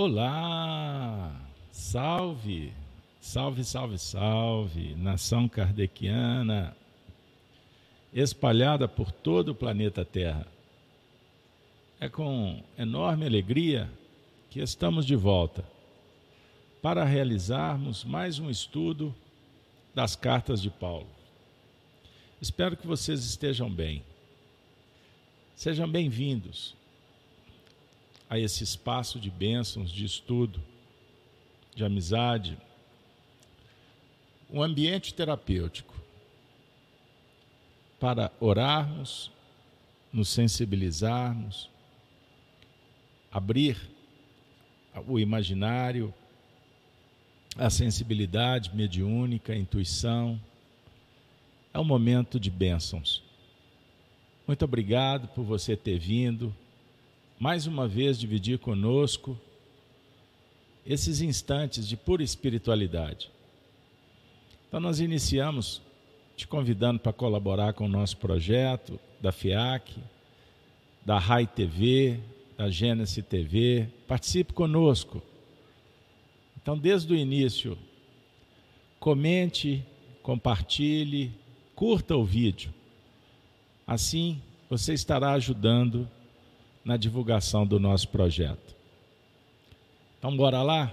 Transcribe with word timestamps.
Olá! 0.00 1.34
Salve! 1.72 2.72
Salve, 3.20 3.64
salve, 3.64 3.98
salve! 3.98 4.94
Nação 4.94 5.48
kardeciana 5.48 6.76
espalhada 8.12 8.86
por 8.86 9.10
todo 9.10 9.48
o 9.48 9.54
planeta 9.56 10.04
Terra. 10.04 10.46
É 11.98 12.08
com 12.08 12.62
enorme 12.78 13.26
alegria 13.26 13.90
que 14.50 14.60
estamos 14.60 15.04
de 15.04 15.16
volta 15.16 15.64
para 16.80 17.02
realizarmos 17.02 18.04
mais 18.04 18.38
um 18.38 18.48
estudo 18.48 19.12
das 19.96 20.14
cartas 20.14 20.62
de 20.62 20.70
Paulo. 20.70 21.08
Espero 22.40 22.76
que 22.76 22.86
vocês 22.86 23.24
estejam 23.24 23.68
bem. 23.68 24.04
Sejam 25.56 25.90
bem-vindos 25.90 26.77
a 28.28 28.38
esse 28.38 28.62
espaço 28.62 29.18
de 29.18 29.30
bênçãos, 29.30 29.90
de 29.90 30.04
estudo, 30.04 30.62
de 31.74 31.84
amizade, 31.84 32.58
um 34.50 34.62
ambiente 34.62 35.14
terapêutico 35.14 35.94
para 38.00 38.32
orarmos, 38.40 39.30
nos 40.12 40.28
sensibilizarmos, 40.28 41.68
abrir 43.30 43.78
o 45.06 45.18
imaginário, 45.18 46.14
a 47.56 47.68
sensibilidade 47.68 48.74
mediúnica, 48.74 49.52
a 49.52 49.56
intuição. 49.56 50.40
É 51.74 51.78
um 51.78 51.84
momento 51.84 52.40
de 52.40 52.50
bênçãos. 52.50 53.22
Muito 54.46 54.64
obrigado 54.64 55.28
por 55.28 55.44
você 55.44 55.76
ter 55.76 55.98
vindo, 55.98 56.54
mais 57.38 57.66
uma 57.66 57.86
vez 57.86 58.18
dividir 58.18 58.58
conosco 58.58 59.38
esses 60.84 61.20
instantes 61.20 61.86
de 61.86 61.96
pura 61.96 62.22
espiritualidade. 62.22 63.30
Então, 64.66 64.80
nós 64.80 64.98
iniciamos 65.00 65.80
te 66.36 66.46
convidando 66.46 66.98
para 66.98 67.12
colaborar 67.12 67.72
com 67.74 67.84
o 67.84 67.88
nosso 67.88 68.16
projeto 68.16 68.98
da 69.20 69.30
FIAC, 69.30 69.96
da 71.04 71.18
RAI 71.18 71.46
TV, 71.46 72.18
da 72.56 72.68
Gênesis 72.68 73.24
TV. 73.24 73.88
Participe 74.06 74.52
conosco. 74.52 75.22
Então, 76.60 76.76
desde 76.76 77.12
o 77.12 77.16
início, 77.16 77.78
comente, 78.98 79.84
compartilhe, 80.22 81.32
curta 81.74 82.16
o 82.16 82.24
vídeo. 82.24 82.74
Assim, 83.86 84.42
você 84.68 84.92
estará 84.92 85.32
ajudando 85.32 86.08
na 86.88 86.96
divulgação 86.96 87.66
do 87.66 87.78
nosso 87.78 88.08
projeto. 88.08 88.74
Então, 90.18 90.34
bora 90.34 90.62
lá? 90.62 90.90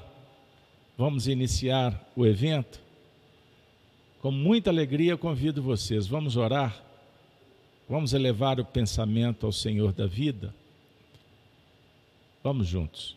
Vamos 0.98 1.26
iniciar 1.26 2.04
o 2.18 2.26
evento? 2.26 2.82
Com 4.22 4.30
muita 4.30 4.70
alegria 4.70 5.16
convido 5.16 5.64
vocês, 5.64 6.06
vamos 6.06 6.36
orar? 6.36 6.84
Vamos 7.88 8.12
elevar 8.12 8.60
o 8.60 8.66
pensamento 8.66 9.46
ao 9.46 9.54
Senhor 9.54 9.94
da 9.94 10.06
vida? 10.06 10.54
Vamos 12.44 12.68
juntos. 12.68 13.16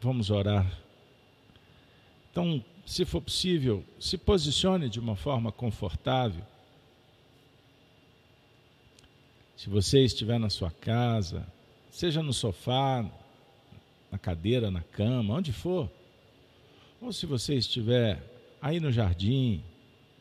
Vamos 0.00 0.28
orar. 0.28 0.66
Então, 2.32 2.64
se 2.84 3.04
for 3.04 3.20
possível, 3.20 3.84
se 4.00 4.18
posicione 4.18 4.88
de 4.88 4.98
uma 4.98 5.14
forma 5.14 5.52
confortável. 5.52 6.42
Se 9.56 9.70
você 9.70 10.04
estiver 10.04 10.38
na 10.38 10.50
sua 10.50 10.70
casa, 10.70 11.46
seja 11.90 12.22
no 12.22 12.32
sofá, 12.32 13.10
na 14.12 14.18
cadeira, 14.18 14.70
na 14.70 14.82
cama, 14.82 15.34
onde 15.34 15.50
for, 15.50 15.90
ou 17.00 17.10
se 17.10 17.24
você 17.24 17.54
estiver 17.54 18.22
aí 18.60 18.78
no 18.78 18.92
jardim, 18.92 19.62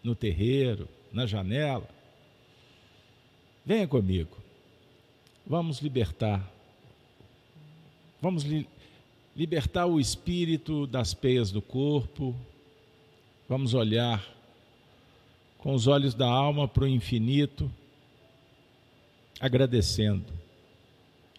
no 0.02 0.16
terreiro, 0.16 0.88
na 1.12 1.26
janela, 1.26 1.88
venha 3.66 3.86
comigo. 3.88 4.38
Vamos 5.46 5.80
libertar. 5.80 6.50
Vamos 8.22 8.44
li 8.44 8.68
libertar 9.36 9.86
o 9.86 10.00
espírito 10.00 10.88
das 10.88 11.14
peias 11.14 11.52
do 11.52 11.62
corpo. 11.62 12.34
Vamos 13.50 13.74
olhar 13.74 14.26
com 15.58 15.74
os 15.74 15.88
olhos 15.88 16.14
da 16.14 16.28
alma 16.28 16.70
para 16.70 16.86
o 16.86 16.88
infinito 16.88 17.70
agradecendo, 19.40 20.32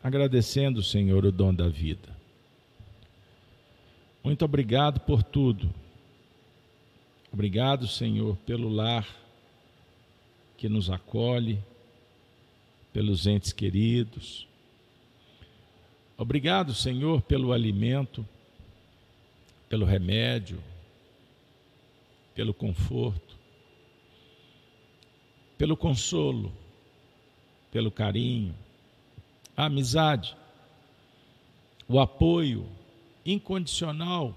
agradecendo, 0.03 0.83
Senhor, 0.83 1.25
o 1.25 1.33
dom 1.33 1.55
da 1.55 1.69
vida. 1.69 2.17
Muito 4.23 4.45
obrigado 4.45 5.01
por 5.01 5.23
tudo. 5.23 5.73
Obrigado, 7.33 7.87
Senhor, 7.87 8.37
pelo 8.39 8.69
lar 8.69 9.07
que 10.57 10.69
nos 10.69 10.91
acolhe, 10.91 11.59
pelos 12.93 13.27
entes 13.27 13.53
queridos. 13.53 14.47
Obrigado, 16.17 16.73
Senhor, 16.73 17.21
pelo 17.23 17.53
alimento, 17.53 18.27
pelo 19.69 19.85
remédio, 19.85 20.63
pelo 22.35 22.55
conforto, 22.55 23.37
pelo 25.59 25.77
consolo 25.77 26.53
pelo 27.77 27.91
carinho, 27.91 28.55
a 29.55 29.67
amizade, 29.67 30.35
o 31.87 32.01
apoio 32.01 32.67
incondicional. 33.23 34.35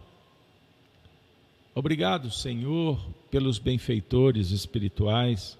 Obrigado, 1.74 2.30
Senhor, 2.30 3.00
pelos 3.32 3.58
benfeitores 3.58 4.52
espirituais 4.52 5.58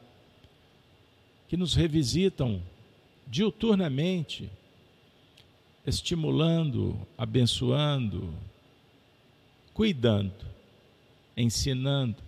que 1.48 1.56
nos 1.56 1.74
revisitam 1.74 2.62
diuturnamente, 3.26 4.52
estimulando, 5.88 7.00
abençoando, 7.18 8.34
cuidando, 9.74 10.46
ensinando, 11.38 12.22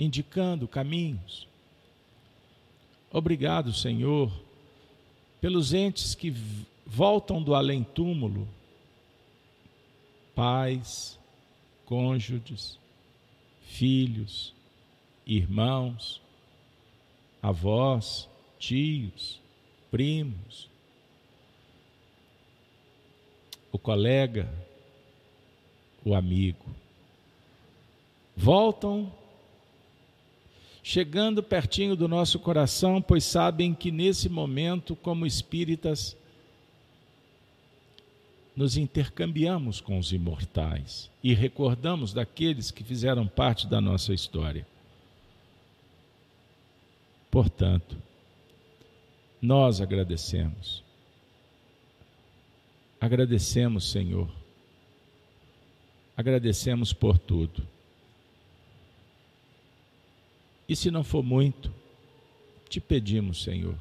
indicando 0.00 0.66
caminhos. 0.66 1.48
Obrigado, 3.12 3.72
Senhor, 3.72 4.30
pelos 5.40 5.72
entes 5.72 6.14
que 6.14 6.32
voltam 6.86 7.42
do 7.42 7.54
além-túmulo, 7.54 8.46
pais, 10.34 11.18
cônjuges, 11.84 12.78
filhos, 13.62 14.54
irmãos, 15.26 16.22
avós, 17.42 18.28
tios, 18.58 19.40
primos, 19.90 20.68
o 23.72 23.78
colega, 23.78 24.48
o 26.04 26.14
amigo. 26.14 26.64
Voltam 28.36 29.12
chegando 30.82 31.42
pertinho 31.42 31.94
do 31.94 32.08
nosso 32.08 32.38
coração, 32.38 33.00
pois 33.02 33.24
sabem 33.24 33.74
que 33.74 33.90
nesse 33.90 34.28
momento, 34.28 34.96
como 34.96 35.26
espíritas, 35.26 36.16
nos 38.56 38.76
intercambiamos 38.76 39.80
com 39.80 39.98
os 39.98 40.12
imortais 40.12 41.10
e 41.22 41.32
recordamos 41.32 42.12
daqueles 42.12 42.70
que 42.70 42.84
fizeram 42.84 43.26
parte 43.26 43.66
da 43.66 43.80
nossa 43.80 44.12
história. 44.12 44.66
Portanto, 47.30 47.96
nós 49.40 49.80
agradecemos. 49.80 50.82
Agradecemos, 53.00 53.90
Senhor. 53.90 54.28
Agradecemos 56.16 56.92
por 56.92 57.16
tudo. 57.18 57.66
E 60.70 60.76
se 60.76 60.88
não 60.88 61.02
for 61.02 61.24
muito, 61.24 61.74
te 62.68 62.80
pedimos, 62.80 63.42
Senhor, 63.42 63.74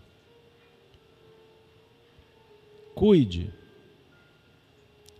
cuide 2.95 3.53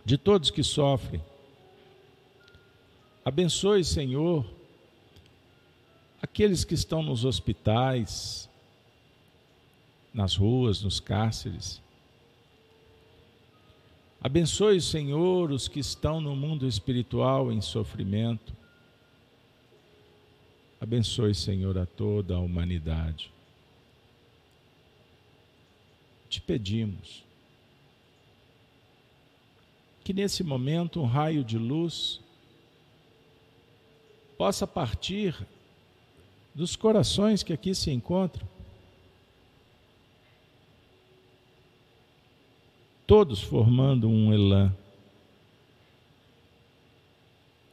de 0.04 0.18
todos 0.18 0.50
que 0.50 0.64
sofrem. 0.64 1.22
Abençoe, 3.24 3.84
Senhor, 3.84 4.44
aqueles 6.20 6.64
que 6.64 6.74
estão 6.74 7.04
nos 7.04 7.24
hospitais, 7.24 8.50
nas 10.12 10.34
ruas, 10.34 10.82
nos 10.82 10.98
cárceres. 10.98 11.80
Abençoe, 14.20 14.80
Senhor, 14.80 15.52
os 15.52 15.68
que 15.68 15.78
estão 15.78 16.20
no 16.20 16.34
mundo 16.34 16.66
espiritual 16.66 17.52
em 17.52 17.60
sofrimento. 17.60 18.59
Abençoe, 20.80 21.34
Senhor, 21.34 21.76
a 21.76 21.84
toda 21.84 22.34
a 22.34 22.38
humanidade. 22.38 23.30
Te 26.26 26.40
pedimos, 26.40 27.22
que 30.02 30.14
nesse 30.14 30.42
momento 30.42 31.00
um 31.00 31.04
raio 31.04 31.44
de 31.44 31.58
luz 31.58 32.18
possa 34.38 34.66
partir 34.66 35.36
dos 36.54 36.76
corações 36.76 37.42
que 37.42 37.52
aqui 37.52 37.74
se 37.74 37.90
encontram. 37.90 38.48
Todos 43.06 43.42
formando 43.42 44.08
um 44.08 44.32
elan 44.32 44.74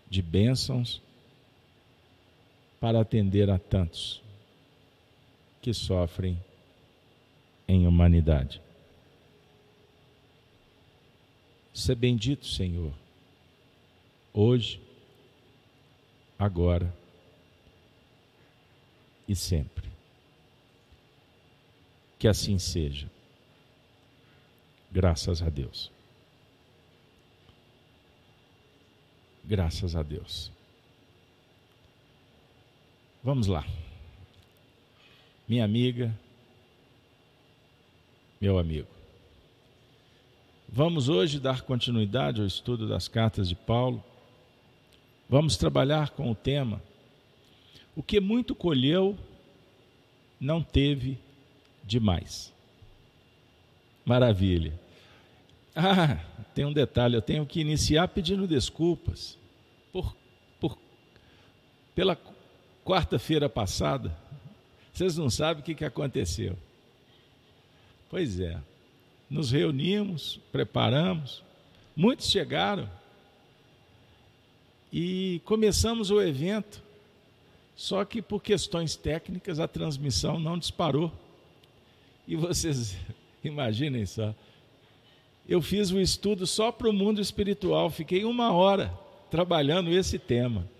de 0.09 0.21
bênçãos 0.21 1.01
para 2.79 3.01
atender 3.01 3.49
a 3.49 3.57
tantos 3.57 4.21
que 5.61 5.73
sofrem 5.73 6.39
em 7.67 7.85
humanidade. 7.87 8.61
Ser 11.73 11.95
bendito, 11.95 12.45
Senhor, 12.45 12.93
hoje, 14.33 14.81
agora 16.39 16.93
e 19.27 19.35
sempre. 19.35 19.87
Que 22.17 22.27
assim 22.27 22.57
seja. 22.57 23.09
Graças 24.91 25.41
a 25.41 25.49
Deus. 25.49 25.91
Graças 29.43 29.95
a 29.95 30.01
Deus. 30.01 30.51
Vamos 33.27 33.47
lá. 33.47 33.67
Minha 35.45 35.65
amiga, 35.65 36.17
meu 38.39 38.57
amigo. 38.57 38.87
Vamos 40.69 41.09
hoje 41.09 41.37
dar 41.37 41.63
continuidade 41.63 42.39
ao 42.39 42.47
estudo 42.47 42.87
das 42.87 43.09
cartas 43.09 43.49
de 43.49 43.53
Paulo. 43.53 44.01
Vamos 45.27 45.57
trabalhar 45.57 46.11
com 46.11 46.31
o 46.31 46.35
tema 46.35 46.81
O 47.97 48.01
que 48.01 48.21
muito 48.21 48.55
colheu, 48.55 49.17
não 50.39 50.63
teve 50.63 51.17
demais. 51.83 52.53
Maravilha. 54.05 54.79
Ah, 55.75 56.15
tem 56.55 56.63
um 56.63 56.71
detalhe, 56.71 57.15
eu 57.15 57.21
tenho 57.21 57.45
que 57.45 57.59
iniciar 57.59 58.07
pedindo 58.07 58.47
desculpas 58.47 59.37
por, 59.91 60.15
por 60.61 60.77
pela 61.93 62.15
quarta-feira 62.87 63.49
passada. 63.49 64.17
Vocês 64.93 65.17
não 65.17 65.29
sabem 65.29 65.61
o 65.61 65.65
que, 65.65 65.75
que 65.75 65.83
aconteceu. 65.83 66.57
Pois 68.09 68.39
é, 68.39 68.57
nos 69.29 69.51
reunimos, 69.51 70.39
preparamos, 70.53 71.43
muitos 71.93 72.29
chegaram 72.29 72.89
e 74.91 75.41
começamos 75.43 76.09
o 76.11 76.21
evento, 76.21 76.81
só 77.75 78.05
que 78.05 78.21
por 78.21 78.41
questões 78.41 78.95
técnicas 78.95 79.59
a 79.59 79.67
transmissão 79.67 80.39
não 80.39 80.57
disparou. 80.57 81.11
E 82.25 82.37
vocês 82.37 82.95
imaginem 83.43 84.05
só, 84.05 84.33
eu 85.45 85.61
fiz 85.61 85.91
o 85.91 85.99
estudo 85.99 86.47
só 86.47 86.71
para 86.71 86.89
o 86.89 86.93
mundo 86.93 87.19
espiritual, 87.19 87.89
fiquei 87.89 88.23
uma 88.23 88.53
hora 88.53 88.97
trabalhando 89.29 89.91
esse 89.91 90.17
tema. 90.17 90.76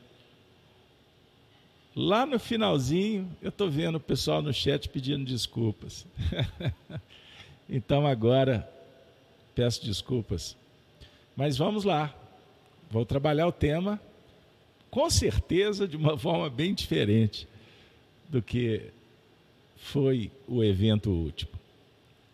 Lá 2.00 2.26
no 2.26 2.38
finalzinho, 2.38 3.28
eu 3.42 3.50
estou 3.50 3.70
vendo 3.70 3.96
o 3.96 4.00
pessoal 4.00 4.42
no 4.42 4.54
chat 4.54 4.88
pedindo 4.88 5.26
desculpas. 5.26 6.06
então 7.68 8.06
agora, 8.06 8.70
peço 9.56 9.84
desculpas. 9.84 10.56
Mas 11.36 11.58
vamos 11.58 11.84
lá, 11.84 12.14
vou 12.92 13.04
trabalhar 13.04 13.48
o 13.48 13.52
tema, 13.52 14.00
com 14.92 15.10
certeza 15.10 15.88
de 15.88 15.98
uma 15.98 16.16
forma 16.20 16.50
bem 16.52 16.76
diferente 16.76 17.48
do 18.30 18.44
que 18.44 18.92
foi 19.76 20.32
o 20.48 20.64
evento 20.64 21.10
último 21.10 21.58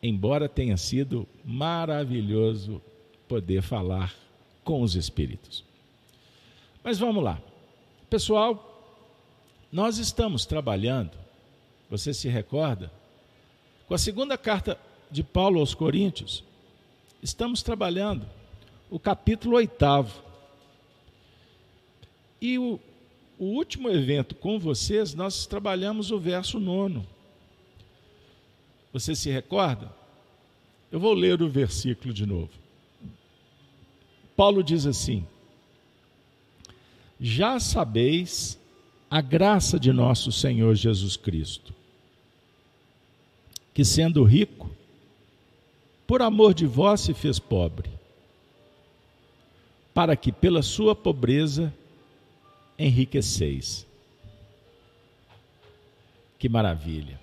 embora 0.03 0.49
tenha 0.49 0.75
sido 0.75 1.25
maravilhoso 1.45 2.81
poder 3.25 3.61
falar 3.61 4.13
com 4.61 4.81
os 4.81 4.95
espíritos. 4.95 5.63
Mas 6.83 6.99
vamos 6.99 7.23
lá. 7.23 7.41
Pessoal, 8.09 8.72
nós 9.73 9.97
estamos 9.97 10.45
trabalhando, 10.45 11.17
você 11.89 12.13
se 12.13 12.29
recorda, 12.29 12.91
com 13.87 13.95
a 13.95 13.97
segunda 13.97 14.37
carta 14.37 14.79
de 15.09 15.23
Paulo 15.23 15.59
aos 15.59 15.73
Coríntios, 15.73 16.43
estamos 17.23 17.63
trabalhando 17.63 18.23
o 18.87 18.99
capítulo 18.99 19.55
oitavo. 19.55 20.21
E 22.39 22.59
o, 22.59 22.79
o 23.39 23.45
último 23.45 23.89
evento 23.89 24.35
com 24.35 24.59
vocês, 24.59 25.15
nós 25.15 25.47
trabalhamos 25.47 26.11
o 26.11 26.19
verso 26.19 26.59
nono. 26.59 27.03
Você 28.93 29.15
se 29.15 29.31
recorda? 29.31 29.91
Eu 30.91 30.99
vou 30.99 31.15
ler 31.15 31.41
o 31.41 31.49
versículo 31.49 32.13
de 32.13 32.27
novo. 32.27 32.51
Paulo 34.35 34.63
diz 34.63 34.85
assim: 34.85 35.25
Já 37.19 37.59
sabeis 37.59 38.59
a 39.13 39.21
graça 39.21 39.79
de 39.79 39.93
nosso 39.93 40.31
Senhor 40.31 40.73
Jesus 40.73 41.15
Cristo, 41.15 41.71
que 43.71 43.85
sendo 43.85 44.23
rico, 44.23 44.71
por 46.07 46.23
amor 46.23 46.51
de 46.55 46.65
vós 46.65 47.01
se 47.01 47.13
fez 47.13 47.37
pobre, 47.37 47.91
para 49.93 50.15
que 50.15 50.31
pela 50.31 50.63
sua 50.63 50.95
pobreza 50.95 51.71
enriqueceis. 52.75 53.85
Que 56.39 56.49
maravilha! 56.49 57.21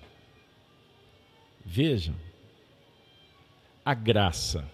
Vejam, 1.65 2.15
a 3.83 3.93
graça. 3.93 4.65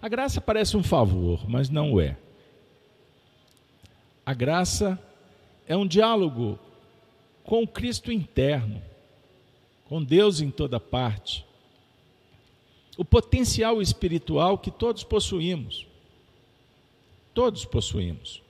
A 0.00 0.08
graça 0.08 0.40
parece 0.40 0.76
um 0.76 0.82
favor, 0.84 1.44
mas 1.50 1.68
não 1.68 2.00
é. 2.00 2.16
A 4.24 4.32
graça 4.32 4.96
é 4.96 5.11
um 5.70 5.86
diálogo 5.86 6.58
com 7.44 7.62
o 7.62 7.68
Cristo 7.68 8.10
interno, 8.12 8.82
com 9.84 10.02
Deus 10.02 10.40
em 10.40 10.50
toda 10.50 10.80
parte. 10.80 11.44
O 12.96 13.04
potencial 13.04 13.80
espiritual 13.80 14.58
que 14.58 14.70
todos 14.70 15.02
possuímos. 15.02 15.86
Todos 17.32 17.64
possuímos. 17.64 18.42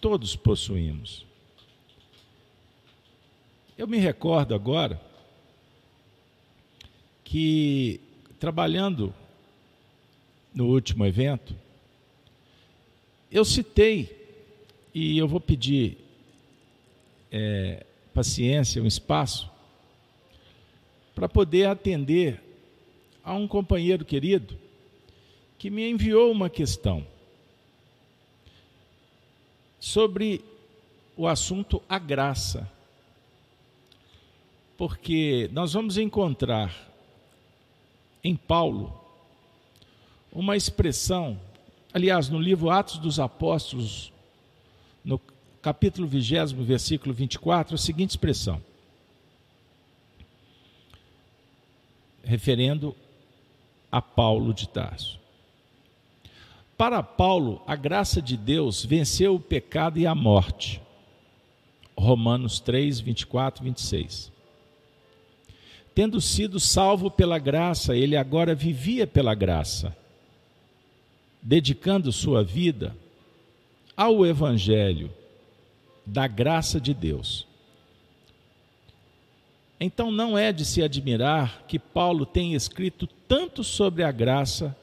Todos 0.00 0.34
possuímos. 0.34 1.26
Eu 3.76 3.86
me 3.86 3.98
recordo 3.98 4.54
agora 4.54 5.00
que, 7.24 8.00
trabalhando 8.38 9.14
no 10.54 10.66
último 10.66 11.06
evento, 11.06 11.54
eu 13.30 13.44
citei, 13.44 14.21
e 14.94 15.16
eu 15.16 15.26
vou 15.26 15.40
pedir 15.40 15.98
é, 17.30 17.84
paciência, 18.12 18.82
um 18.82 18.86
espaço, 18.86 19.50
para 21.14 21.28
poder 21.28 21.66
atender 21.66 22.42
a 23.24 23.34
um 23.34 23.46
companheiro 23.46 24.04
querido 24.04 24.58
que 25.58 25.70
me 25.70 25.88
enviou 25.88 26.30
uma 26.30 26.50
questão 26.50 27.06
sobre 29.78 30.44
o 31.16 31.26
assunto 31.26 31.82
a 31.88 31.98
graça. 31.98 32.70
Porque 34.76 35.48
nós 35.52 35.72
vamos 35.72 35.96
encontrar 35.96 36.74
em 38.24 38.34
Paulo 38.36 39.00
uma 40.32 40.56
expressão, 40.56 41.38
aliás, 41.92 42.28
no 42.28 42.40
livro 42.40 42.70
Atos 42.70 42.98
dos 42.98 43.20
Apóstolos, 43.20 44.11
no 45.04 45.20
capítulo 45.60 46.06
20, 46.06 46.54
versículo 46.64 47.14
24, 47.14 47.74
a 47.74 47.78
seguinte 47.78 48.10
expressão: 48.10 48.60
referendo 52.22 52.94
a 53.90 54.00
Paulo 54.00 54.54
de 54.54 54.68
Tarso. 54.68 55.20
Para 56.76 57.02
Paulo, 57.02 57.62
a 57.66 57.76
graça 57.76 58.20
de 58.20 58.36
Deus 58.36 58.84
venceu 58.84 59.36
o 59.36 59.40
pecado 59.40 59.98
e 59.98 60.06
a 60.06 60.14
morte. 60.14 60.80
Romanos 61.96 62.58
3, 62.58 63.00
24, 63.00 63.62
26. 63.62 64.32
Tendo 65.94 66.20
sido 66.20 66.58
salvo 66.58 67.10
pela 67.10 67.38
graça, 67.38 67.94
ele 67.94 68.16
agora 68.16 68.54
vivia 68.54 69.06
pela 69.06 69.34
graça, 69.34 69.94
dedicando 71.42 72.10
sua 72.10 72.42
vida 72.42 72.96
ao 73.96 74.24
Evangelho 74.26 75.10
da 76.04 76.26
graça 76.26 76.80
de 76.80 76.92
Deus. 76.92 77.46
Então 79.80 80.10
não 80.10 80.38
é 80.38 80.52
de 80.52 80.64
se 80.64 80.82
admirar 80.82 81.64
que 81.66 81.78
Paulo 81.78 82.24
tenha 82.24 82.56
escrito 82.56 83.06
tanto 83.26 83.64
sobre 83.64 84.04
a 84.04 84.12
graça 84.12 84.76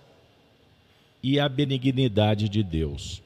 e 1.24 1.40
a 1.40 1.48
benignidade 1.48 2.50
de 2.50 2.64
Deus. 2.64 3.22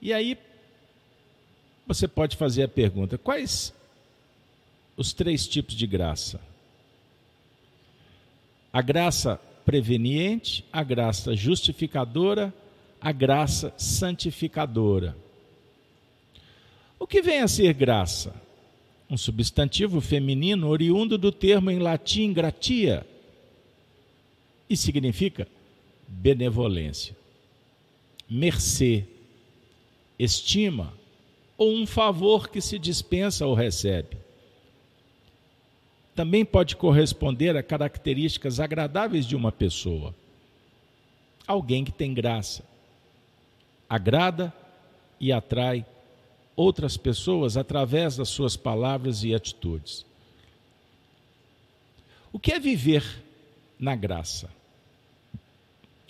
E 0.00 0.12
aí 0.12 0.38
você 1.86 2.06
pode 2.06 2.36
fazer 2.36 2.62
a 2.62 2.68
pergunta: 2.68 3.18
quais 3.18 3.74
os 4.96 5.12
três 5.12 5.46
tipos 5.46 5.74
de 5.74 5.86
graça? 5.86 6.40
A 8.72 8.82
graça 8.82 9.40
preveniente, 9.64 10.64
a 10.72 10.82
graça 10.82 11.34
justificadora, 11.34 12.52
a 13.00 13.12
graça 13.12 13.72
santificadora. 13.76 15.16
O 16.98 17.06
que 17.06 17.22
vem 17.22 17.40
a 17.40 17.48
ser 17.48 17.72
graça? 17.74 18.34
Um 19.08 19.16
substantivo 19.16 20.00
feminino 20.00 20.68
oriundo 20.68 21.16
do 21.16 21.32
termo 21.32 21.70
em 21.70 21.78
latim 21.78 22.32
gratia 22.32 23.06
e 24.68 24.76
significa 24.76 25.48
benevolência, 26.06 27.16
mercê, 28.28 29.04
estima 30.18 30.92
ou 31.56 31.72
um 31.74 31.86
favor 31.86 32.48
que 32.48 32.60
se 32.60 32.78
dispensa 32.78 33.46
ou 33.46 33.54
recebe. 33.54 34.16
Também 36.14 36.44
pode 36.44 36.76
corresponder 36.76 37.56
a 37.56 37.62
características 37.62 38.58
agradáveis 38.60 39.24
de 39.24 39.36
uma 39.36 39.52
pessoa. 39.52 40.14
Alguém 41.46 41.84
que 41.84 41.92
tem 41.92 42.12
graça, 42.12 42.64
agrada 43.88 44.52
e 45.20 45.32
atrai 45.32 45.84
outras 46.54 46.96
pessoas 46.96 47.56
através 47.56 48.16
das 48.16 48.28
suas 48.28 48.56
palavras 48.56 49.24
e 49.24 49.34
atitudes. 49.34 50.04
O 52.32 52.38
que 52.38 52.52
é 52.52 52.60
viver 52.60 53.24
na 53.78 53.96
graça? 53.96 54.50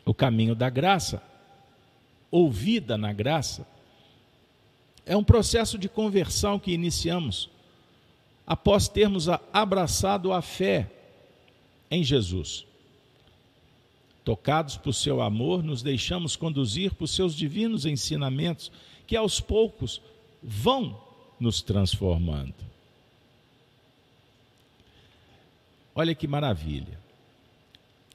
O 0.05 0.15
caminho 0.15 0.55
da 0.55 0.71
graça, 0.71 1.23
ou 2.31 2.51
vida 2.51 2.97
na 2.97 3.13
graça, 3.13 3.67
é 5.05 5.17
um 5.17 5.25
processo 5.25 5.79
de 5.79 5.89
conversão 5.89 6.59
que 6.59 6.73
iniciamos 6.73 7.51
após 8.47 8.89
termos 8.89 9.29
abraçado 9.53 10.33
a 10.33 10.41
fé 10.41 10.91
em 11.91 12.03
Jesus. 12.03 12.68
Tocados 14.29 14.77
por 14.77 14.93
seu 14.93 15.23
amor, 15.23 15.63
nos 15.63 15.81
deixamos 15.81 16.37
conduzir 16.37 16.93
por 16.93 17.07
seus 17.07 17.35
divinos 17.35 17.87
ensinamentos, 17.87 18.71
que 19.07 19.17
aos 19.17 19.41
poucos 19.41 20.03
vão 20.43 21.01
nos 21.41 21.63
transformando. 21.63 22.53
Olha 25.95 26.15
que 26.15 26.29
maravilha. 26.29 27.01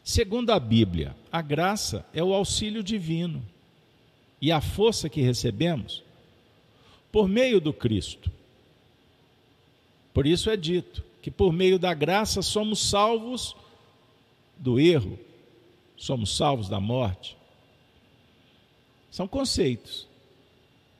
Segundo 0.03 0.51
a 0.51 0.59
Bíblia, 0.59 1.15
a 1.31 1.41
graça 1.41 2.05
é 2.13 2.23
o 2.23 2.31
auxílio 2.31 2.83
divino 2.83 3.43
e 4.39 4.51
a 4.51 4.61
força 4.61 5.09
que 5.09 5.19
recebemos 5.19 6.03
por 7.11 7.27
meio 7.27 7.59
do 7.59 7.73
Cristo. 7.73 8.31
Por 10.13 10.27
isso 10.27 10.51
é 10.51 10.55
dito 10.55 11.03
que 11.23 11.31
por 11.31 11.51
meio 11.51 11.79
da 11.79 11.91
graça 11.95 12.43
somos 12.43 12.87
salvos 12.87 13.55
do 14.59 14.79
erro, 14.79 15.17
somos 16.03 16.35
salvos 16.35 16.67
da 16.67 16.79
morte. 16.79 17.37
São 19.09 19.27
conceitos 19.27 20.07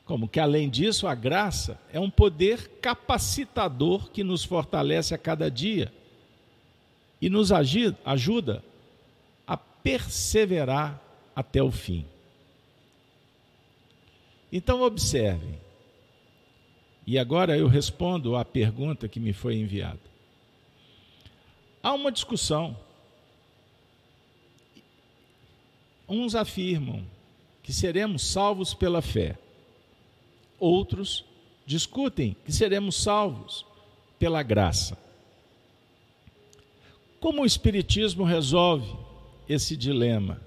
como 0.06 0.28
que 0.28 0.40
além 0.40 0.70
disso, 0.70 1.08
a 1.08 1.16
graça 1.16 1.80
é 1.92 2.00
um 2.00 2.10
poder 2.10 2.68
capacitador 2.82 4.12
que 4.12 4.24
nos 4.24 4.44
fortalece 4.44 5.14
a 5.14 5.18
cada 5.18 5.50
dia 5.50 5.94
e 7.22 7.30
nos 7.30 7.52
ajuda 7.52 8.64
a 9.48 9.56
perseverar 9.56 11.02
até 11.34 11.64
o 11.64 11.72
fim. 11.72 12.06
Então, 14.52 14.82
observem. 14.82 15.58
E 17.08 17.18
agora 17.18 17.58
eu 17.58 17.68
respondo 17.68 18.36
à 18.36 18.46
pergunta 18.46 19.08
que 19.08 19.20
me 19.20 19.34
foi 19.34 19.56
enviada. 19.56 20.00
Há 21.82 21.94
uma 21.94 22.12
discussão. 22.12 22.78
Uns 26.08 26.36
afirmam 26.36 27.06
que 27.62 27.72
seremos 27.72 28.24
salvos 28.24 28.74
pela 28.74 29.02
fé. 29.02 29.38
Outros 30.60 31.26
discutem 31.66 32.36
que 32.46 32.52
seremos 32.52 32.96
salvos 32.96 33.66
pela 34.20 34.44
graça. 34.44 34.98
Como 37.20 37.42
o 37.42 37.46
Espiritismo 37.46 38.26
resolve 38.26 38.94
esse 39.48 39.78
dilema? 39.78 40.42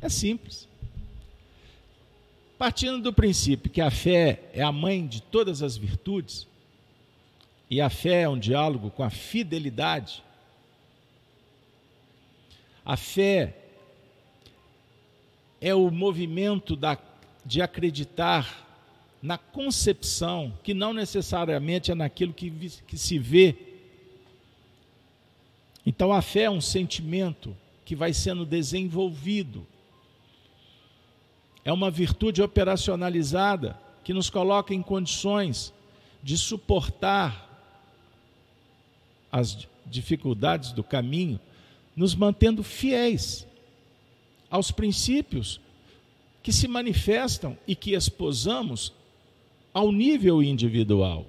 É 0.00 0.08
simples. 0.08 0.66
Partindo 2.56 3.00
do 3.00 3.12
princípio 3.12 3.70
que 3.70 3.80
a 3.80 3.90
fé 3.90 4.50
é 4.52 4.62
a 4.62 4.72
mãe 4.72 5.06
de 5.06 5.22
todas 5.22 5.62
as 5.62 5.76
virtudes, 5.76 6.46
e 7.70 7.80
a 7.80 7.90
fé 7.90 8.22
é 8.22 8.28
um 8.28 8.38
diálogo 8.38 8.90
com 8.90 9.02
a 9.02 9.10
fidelidade, 9.10 10.24
a 12.84 12.96
fé 12.96 13.67
é 15.60 15.74
o 15.74 15.90
movimento 15.90 16.76
da, 16.76 16.96
de 17.44 17.60
acreditar 17.60 18.66
na 19.22 19.36
concepção, 19.36 20.52
que 20.62 20.72
não 20.72 20.92
necessariamente 20.92 21.90
é 21.90 21.94
naquilo 21.94 22.32
que, 22.32 22.50
que 22.86 22.96
se 22.96 23.18
vê. 23.18 23.56
Então 25.84 26.12
a 26.12 26.22
fé 26.22 26.42
é 26.42 26.50
um 26.50 26.60
sentimento 26.60 27.56
que 27.84 27.96
vai 27.96 28.12
sendo 28.12 28.46
desenvolvido. 28.46 29.66
É 31.64 31.72
uma 31.72 31.90
virtude 31.90 32.42
operacionalizada 32.42 33.78
que 34.04 34.12
nos 34.12 34.30
coloca 34.30 34.72
em 34.72 34.82
condições 34.82 35.72
de 36.22 36.36
suportar 36.36 37.46
as 39.32 39.66
dificuldades 39.84 40.72
do 40.72 40.84
caminho, 40.84 41.40
nos 41.96 42.14
mantendo 42.14 42.62
fiéis 42.62 43.47
aos 44.50 44.70
princípios 44.70 45.60
que 46.42 46.52
se 46.52 46.66
manifestam 46.66 47.58
e 47.66 47.74
que 47.74 47.94
esposamos 47.94 48.92
ao 49.72 49.92
nível 49.92 50.42
individual. 50.42 51.26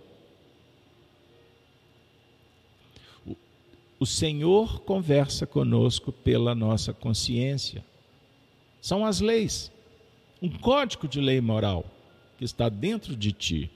O 3.99 4.05
Senhor 4.05 4.79
conversa 4.81 5.45
conosco 5.45 6.11
pela 6.11 6.55
nossa 6.55 6.93
consciência. 6.93 7.83
São 8.81 9.05
as 9.05 9.19
leis, 9.19 9.69
um 10.41 10.49
código 10.49 11.05
de 11.05 11.19
lei 11.19 11.41
moral 11.41 11.85
que 12.37 12.45
está 12.45 12.69
dentro 12.69 13.13
de 13.13 13.33
ti. 13.33 13.69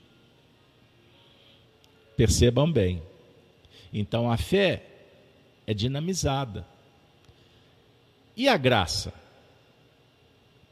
Percebam 2.15 2.71
bem. 2.71 3.03
Então 3.91 4.31
a 4.31 4.37
fé 4.37 4.85
é 5.67 5.73
dinamizada. 5.73 6.65
E 8.37 8.47
a 8.47 8.55
graça? 8.55 9.22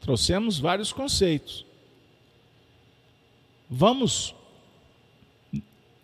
Trouxemos 0.02 0.58
vários 0.58 0.92
conceitos. 0.92 1.64
Vamos 3.70 4.34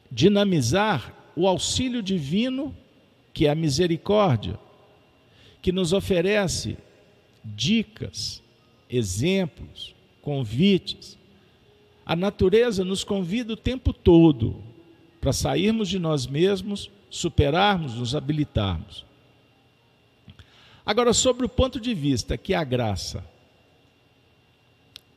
dinamizar 0.09 1.13
o 1.35 1.49
auxílio 1.49 2.01
divino, 2.01 2.75
que 3.35 3.47
é 3.47 3.51
a 3.51 3.57
misericórdia, 3.57 4.57
que 5.61 5.73
nos 5.73 5.93
oferece 5.93 6.79
dicas, 7.45 8.41
exemplos, 8.89 9.97
convites. 10.23 11.19
A 12.07 12.15
natureza 12.15 12.85
nos 12.85 13.03
convida 13.03 13.55
o 13.55 13.57
tempo 13.57 13.93
todo 13.93 14.63
para 15.21 15.33
sairmos 15.33 15.89
de 15.89 15.99
nós 15.99 16.25
mesmos, 16.25 16.89
superarmos, 17.11 17.97
nos 17.97 18.15
habilitarmos. 18.15 19.05
Agora, 20.87 21.13
sobre 21.13 21.45
o 21.45 21.49
ponto 21.49 21.81
de 21.81 21.93
vista 21.93 22.39
que 22.39 22.55
a 22.55 22.63
graça 22.63 23.25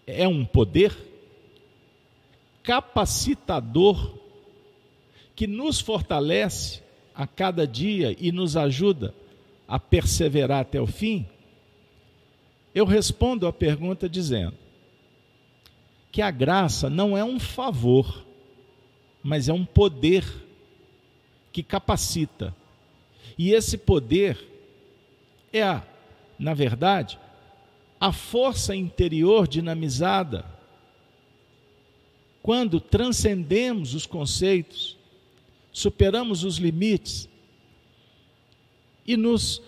é 0.05 0.27
um 0.27 0.43
poder, 0.45 0.95
capacitador 2.63 4.15
que 5.35 5.47
nos 5.47 5.79
fortalece 5.79 6.81
a 7.15 7.25
cada 7.25 7.65
dia 7.65 8.15
e 8.19 8.31
nos 8.31 8.55
ajuda 8.55 9.13
a 9.67 9.79
perseverar 9.79 10.61
até 10.61 10.79
o 10.79 10.87
fim? 10.87 11.25
Eu 12.73 12.85
respondo 12.85 13.47
a 13.47 13.53
pergunta 13.53 14.07
dizendo 14.07 14.55
que 16.11 16.21
a 16.21 16.29
graça 16.29 16.89
não 16.89 17.17
é 17.17 17.23
um 17.23 17.39
favor, 17.39 18.25
mas 19.23 19.47
é 19.47 19.53
um 19.53 19.65
poder 19.65 20.25
que 21.51 21.63
capacita. 21.63 22.55
E 23.37 23.51
esse 23.53 23.77
poder 23.77 24.37
é, 25.51 25.63
a, 25.63 25.83
na 26.37 26.53
verdade, 26.53 27.19
a 28.01 28.11
força 28.11 28.75
interior 28.75 29.47
dinamizada 29.47 30.43
quando 32.41 32.81
transcendemos 32.81 33.93
os 33.93 34.07
conceitos, 34.07 34.97
superamos 35.71 36.43
os 36.43 36.57
limites 36.57 37.29
e 39.05 39.15
nos 39.15 39.61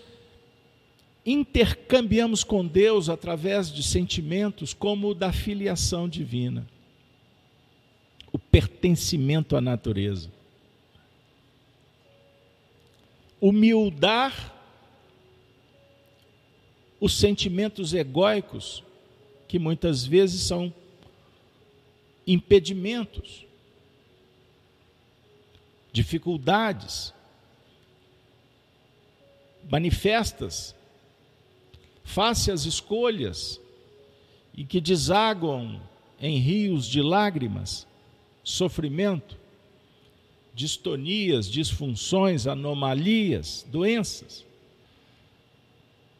intercambiamos 1.24 2.42
com 2.42 2.66
Deus 2.66 3.08
através 3.08 3.72
de 3.72 3.84
sentimentos 3.84 4.74
como 4.74 5.10
o 5.10 5.14
da 5.14 5.32
filiação 5.32 6.08
divina, 6.08 6.66
o 8.32 8.38
pertencimento 8.38 9.56
à 9.56 9.60
natureza. 9.60 10.28
Humildar 13.40 14.53
os 17.04 17.12
sentimentos 17.12 17.92
egóicos, 17.92 18.82
que 19.46 19.58
muitas 19.58 20.06
vezes 20.06 20.40
são 20.40 20.72
impedimentos, 22.26 23.44
dificuldades 25.92 27.12
manifestas 29.68 30.74
face 32.04 32.50
às 32.50 32.64
escolhas 32.64 33.60
e 34.54 34.64
que 34.64 34.80
desaguam 34.80 35.82
em 36.18 36.38
rios 36.38 36.86
de 36.86 37.02
lágrimas, 37.02 37.86
sofrimento, 38.42 39.36
distonias, 40.54 41.50
disfunções, 41.50 42.46
anomalias, 42.46 43.62
doenças. 43.70 44.42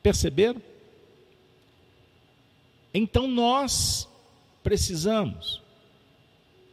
Perceberam? 0.03 0.74
Então 2.97 3.27
nós 3.27 4.09
precisamos, 4.63 5.61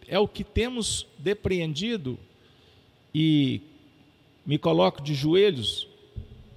é 0.08 0.20
o 0.20 0.28
que 0.28 0.44
temos 0.44 1.08
depreendido, 1.18 2.16
e 3.14 3.60
me 4.46 4.60
coloco 4.60 5.02
de 5.02 5.16
joelhos 5.16 5.88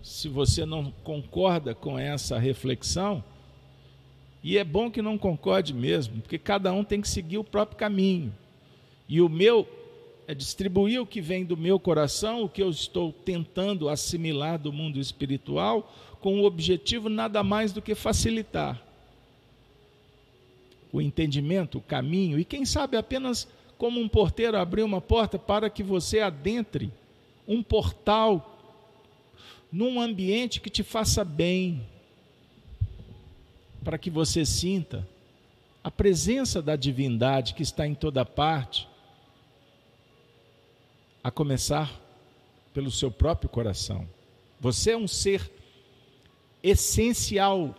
se 0.02 0.28
você 0.28 0.66
não 0.66 0.92
concorda 1.02 1.74
com 1.74 1.98
essa 1.98 2.38
reflexão, 2.38 3.24
e 4.42 4.58
é 4.58 4.64
bom 4.64 4.90
que 4.90 5.00
não 5.00 5.16
concorde 5.16 5.72
mesmo, 5.72 6.20
porque 6.20 6.38
cada 6.38 6.70
um 6.70 6.84
tem 6.84 7.00
que 7.00 7.08
seguir 7.08 7.38
o 7.38 7.44
próprio 7.44 7.78
caminho. 7.78 8.34
E 9.08 9.22
o 9.22 9.28
meu 9.30 9.66
é 10.28 10.34
distribuir 10.34 11.00
o 11.00 11.06
que 11.06 11.22
vem 11.22 11.42
do 11.42 11.56
meu 11.56 11.80
coração, 11.80 12.42
o 12.42 12.48
que 12.50 12.62
eu 12.62 12.68
estou 12.68 13.10
tentando 13.10 13.88
assimilar 13.88 14.58
do 14.58 14.70
mundo 14.70 15.00
espiritual, 15.00 15.90
com 16.20 16.40
o 16.40 16.44
objetivo 16.44 17.08
nada 17.08 17.42
mais 17.42 17.72
do 17.72 17.80
que 17.80 17.94
facilitar 17.94 18.84
o 20.94 21.02
entendimento, 21.02 21.78
o 21.78 21.82
caminho, 21.82 22.38
e 22.38 22.44
quem 22.44 22.64
sabe 22.64 22.96
apenas 22.96 23.48
como 23.76 23.98
um 23.98 24.08
porteiro 24.08 24.56
abrir 24.56 24.84
uma 24.84 25.00
porta 25.00 25.36
para 25.36 25.68
que 25.68 25.82
você 25.82 26.20
adentre 26.20 26.92
um 27.48 27.64
portal 27.64 28.56
num 29.72 30.00
ambiente 30.00 30.60
que 30.60 30.70
te 30.70 30.84
faça 30.84 31.24
bem, 31.24 31.84
para 33.82 33.98
que 33.98 34.08
você 34.08 34.46
sinta 34.46 35.04
a 35.82 35.90
presença 35.90 36.62
da 36.62 36.76
divindade 36.76 37.54
que 37.54 37.64
está 37.64 37.84
em 37.84 37.94
toda 37.94 38.24
parte, 38.24 38.88
a 41.24 41.30
começar 41.30 41.90
pelo 42.72 42.92
seu 42.92 43.10
próprio 43.10 43.50
coração. 43.50 44.08
Você 44.60 44.92
é 44.92 44.96
um 44.96 45.08
ser 45.08 45.50
essencial. 46.62 47.74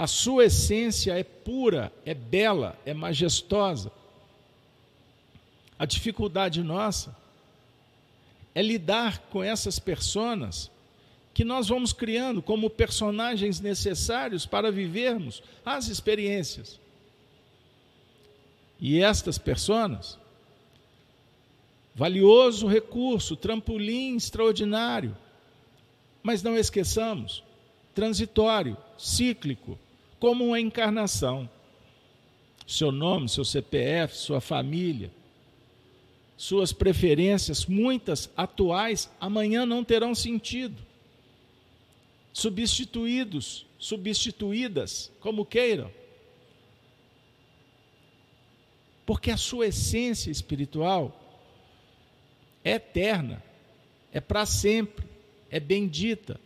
A 0.00 0.06
sua 0.06 0.46
essência 0.46 1.12
é 1.12 1.22
pura, 1.22 1.92
é 2.06 2.14
bela, 2.14 2.74
é 2.86 2.94
majestosa. 2.94 3.92
A 5.78 5.84
dificuldade 5.84 6.62
nossa 6.62 7.14
é 8.54 8.62
lidar 8.62 9.18
com 9.28 9.44
essas 9.44 9.78
personas 9.78 10.70
que 11.34 11.44
nós 11.44 11.68
vamos 11.68 11.92
criando 11.92 12.40
como 12.40 12.70
personagens 12.70 13.60
necessários 13.60 14.46
para 14.46 14.72
vivermos 14.72 15.42
as 15.66 15.88
experiências. 15.88 16.80
E 18.80 19.02
estas 19.02 19.36
personas, 19.36 20.18
valioso 21.94 22.66
recurso, 22.66 23.36
trampolim 23.36 24.16
extraordinário, 24.16 25.14
mas 26.22 26.42
não 26.42 26.56
esqueçamos, 26.56 27.44
transitório, 27.94 28.78
cíclico, 28.96 29.78
como 30.20 30.44
uma 30.44 30.60
encarnação. 30.60 31.48
Seu 32.66 32.92
nome, 32.92 33.28
seu 33.28 33.44
CPF, 33.44 34.16
sua 34.16 34.40
família, 34.40 35.10
suas 36.36 36.72
preferências, 36.72 37.66
muitas 37.66 38.30
atuais, 38.36 39.10
amanhã 39.18 39.66
não 39.66 39.82
terão 39.82 40.14
sentido. 40.14 40.80
Substituídos, 42.32 43.66
substituídas, 43.78 45.10
como 45.18 45.44
queiram. 45.44 45.90
Porque 49.04 49.32
a 49.32 49.36
sua 49.36 49.66
essência 49.66 50.30
espiritual 50.30 51.20
é 52.62 52.74
eterna, 52.74 53.42
é 54.12 54.20
para 54.20 54.46
sempre, 54.46 55.04
é 55.50 55.58
bendita. 55.58 56.38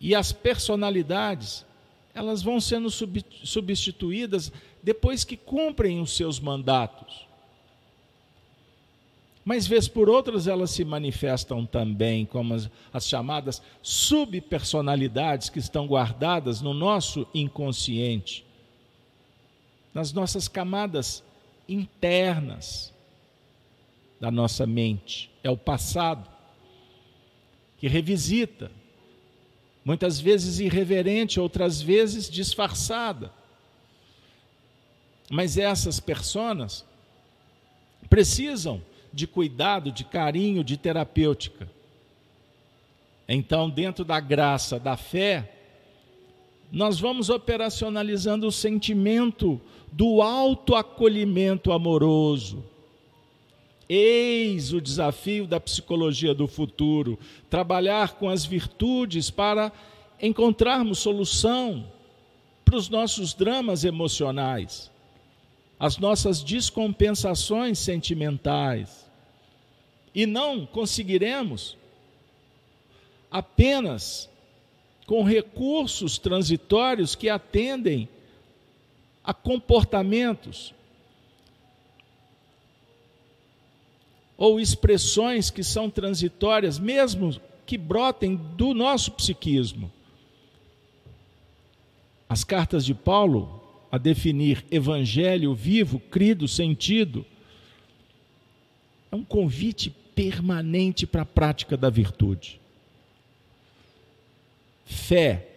E 0.00 0.14
as 0.14 0.32
personalidades, 0.32 1.66
elas 2.14 2.42
vão 2.42 2.58
sendo 2.60 2.88
substituídas 2.90 4.50
depois 4.82 5.24
que 5.24 5.36
cumprem 5.36 6.00
os 6.00 6.16
seus 6.16 6.40
mandatos. 6.40 7.28
Mas, 9.44 9.66
vez 9.66 9.88
por 9.88 10.08
outras, 10.08 10.46
elas 10.46 10.70
se 10.70 10.84
manifestam 10.84 11.66
também 11.66 12.24
como 12.24 12.54
as, 12.54 12.70
as 12.92 13.08
chamadas 13.08 13.62
subpersonalidades 13.82 15.48
que 15.48 15.58
estão 15.58 15.86
guardadas 15.86 16.60
no 16.60 16.72
nosso 16.72 17.26
inconsciente, 17.34 18.44
nas 19.92 20.12
nossas 20.12 20.46
camadas 20.46 21.24
internas 21.68 22.92
da 24.20 24.30
nossa 24.30 24.66
mente. 24.66 25.30
É 25.42 25.50
o 25.50 25.56
passado 25.56 26.30
que 27.78 27.88
revisita, 27.88 28.70
muitas 29.84 30.20
vezes 30.20 30.60
irreverente, 30.60 31.40
outras 31.40 31.80
vezes 31.80 32.28
disfarçada 32.30 33.32
mas 35.30 35.56
essas 35.56 36.00
pessoas 36.00 36.84
precisam 38.10 38.82
de 39.12 39.28
cuidado, 39.28 39.92
de 39.92 40.04
carinho, 40.04 40.64
de 40.64 40.76
terapêutica. 40.76 41.70
Então, 43.28 43.70
dentro 43.70 44.04
da 44.04 44.18
graça, 44.18 44.76
da 44.80 44.96
fé, 44.96 45.52
nós 46.72 46.98
vamos 46.98 47.30
operacionalizando 47.30 48.44
o 48.44 48.52
sentimento 48.52 49.60
do 49.92 50.20
autoacolhimento 50.20 51.70
amoroso. 51.70 52.64
Eis 53.92 54.72
o 54.72 54.80
desafio 54.80 55.46
da 55.46 55.58
psicologia 55.58 56.32
do 56.32 56.46
futuro: 56.46 57.18
trabalhar 57.48 58.14
com 58.14 58.28
as 58.28 58.44
virtudes 58.44 59.30
para 59.30 59.72
encontrarmos 60.22 61.00
solução 61.00 61.90
para 62.64 62.76
os 62.76 62.88
nossos 62.88 63.34
dramas 63.34 63.84
emocionais 63.84 64.90
as 65.80 65.96
nossas 65.96 66.42
descompensações 66.42 67.78
sentimentais. 67.78 69.10
E 70.14 70.26
não 70.26 70.66
conseguiremos 70.66 71.74
apenas 73.30 74.28
com 75.06 75.24
recursos 75.24 76.18
transitórios 76.18 77.14
que 77.14 77.30
atendem 77.30 78.06
a 79.24 79.32
comportamentos 79.32 80.74
ou 84.40 84.58
expressões 84.58 85.50
que 85.50 85.62
são 85.62 85.90
transitórias, 85.90 86.78
mesmo 86.78 87.38
que 87.66 87.76
brotem 87.76 88.36
do 88.36 88.72
nosso 88.72 89.12
psiquismo. 89.12 89.92
As 92.26 92.42
cartas 92.42 92.86
de 92.86 92.94
Paulo 92.94 93.62
a 93.92 93.98
definir 93.98 94.64
evangelho 94.70 95.54
vivo, 95.54 96.00
crido, 96.00 96.48
sentido. 96.48 97.26
É 99.12 99.16
um 99.16 99.22
convite 99.22 99.90
permanente 99.90 101.06
para 101.06 101.20
a 101.20 101.26
prática 101.26 101.76
da 101.76 101.90
virtude. 101.90 102.58
Fé, 104.86 105.48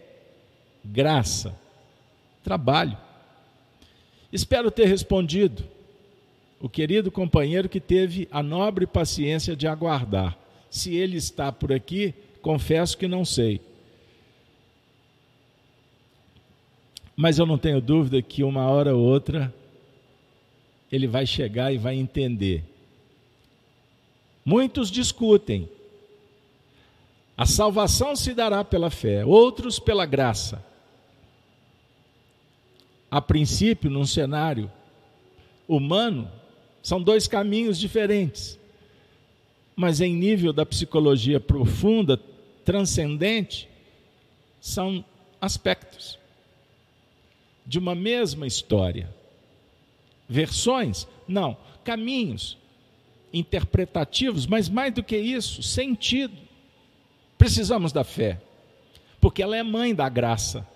graça, 0.83 1.57
trabalho. 2.43 2.97
Espero 4.29 4.69
ter 4.69 4.87
respondido 4.87 5.63
o 6.63 6.69
querido 6.69 7.12
companheiro 7.12 7.67
que 7.67 7.82
teve 7.82 8.26
a 8.32 8.41
nobre 8.41 8.88
paciência 8.88 9.54
de 9.54 9.67
aguardar. 9.67 10.38
Se 10.69 10.95
ele 10.95 11.17
está 11.17 11.52
por 11.52 11.73
aqui, 11.73 12.13
confesso 12.41 12.97
que 12.97 13.06
não 13.06 13.26
sei. 13.26 13.60
Mas 17.17 17.38
eu 17.38 17.45
não 17.45 17.58
tenho 17.58 17.82
dúvida 17.82 18.21
que 18.21 18.45
uma 18.45 18.65
hora 18.69 18.95
ou 18.95 19.04
outra 19.04 19.54
ele 20.89 21.06
vai 21.06 21.26
chegar 21.26 21.73
e 21.73 21.78
vai 21.78 21.95
entender. 21.95 22.63
Muitos 24.45 24.89
discutem. 24.89 25.67
A 27.36 27.45
salvação 27.45 28.15
se 28.15 28.34
dará 28.34 28.63
pela 28.63 28.89
fé, 28.89 29.26
outros 29.26 29.80
pela 29.80 30.06
graça. 30.06 30.63
A 33.12 33.19
princípio, 33.19 33.89
num 33.89 34.06
cenário 34.06 34.71
humano, 35.67 36.32
são 36.83 37.01
dois 37.01 37.27
caminhos 37.27 37.79
diferentes. 37.79 38.59
Mas 39.75 40.01
em 40.01 40.13
nível 40.13 40.53
da 40.53 40.65
psicologia 40.65 41.39
profunda, 41.39 42.19
transcendente, 42.63 43.67
são 44.61 45.03
aspectos 45.41 46.19
de 47.65 47.79
uma 47.79 47.95
mesma 47.95 48.45
história. 48.45 49.09
Versões? 50.27 51.07
Não, 51.27 51.57
caminhos 51.83 52.57
interpretativos, 53.33 54.45
mas 54.45 54.69
mais 54.69 54.93
do 54.93 55.01
que 55.01 55.17
isso, 55.17 55.63
sentido. 55.63 56.37
Precisamos 57.37 57.91
da 57.91 58.03
fé, 58.03 58.39
porque 59.19 59.41
ela 59.41 59.57
é 59.57 59.63
mãe 59.63 59.95
da 59.95 60.07
graça, 60.07 60.67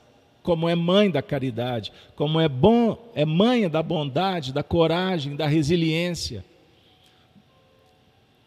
como 0.48 0.70
é 0.70 0.76
mãe 0.76 1.12
da 1.12 1.22
caridade, 1.22 1.92
como 2.16 2.40
é 2.40 2.48
bom, 2.48 2.98
é 3.14 3.26
mãe 3.26 3.70
da 3.70 3.84
bondade, 3.84 4.54
da 4.54 4.64
coragem, 4.64 5.36
da 5.36 5.46
resiliência, 5.46 6.46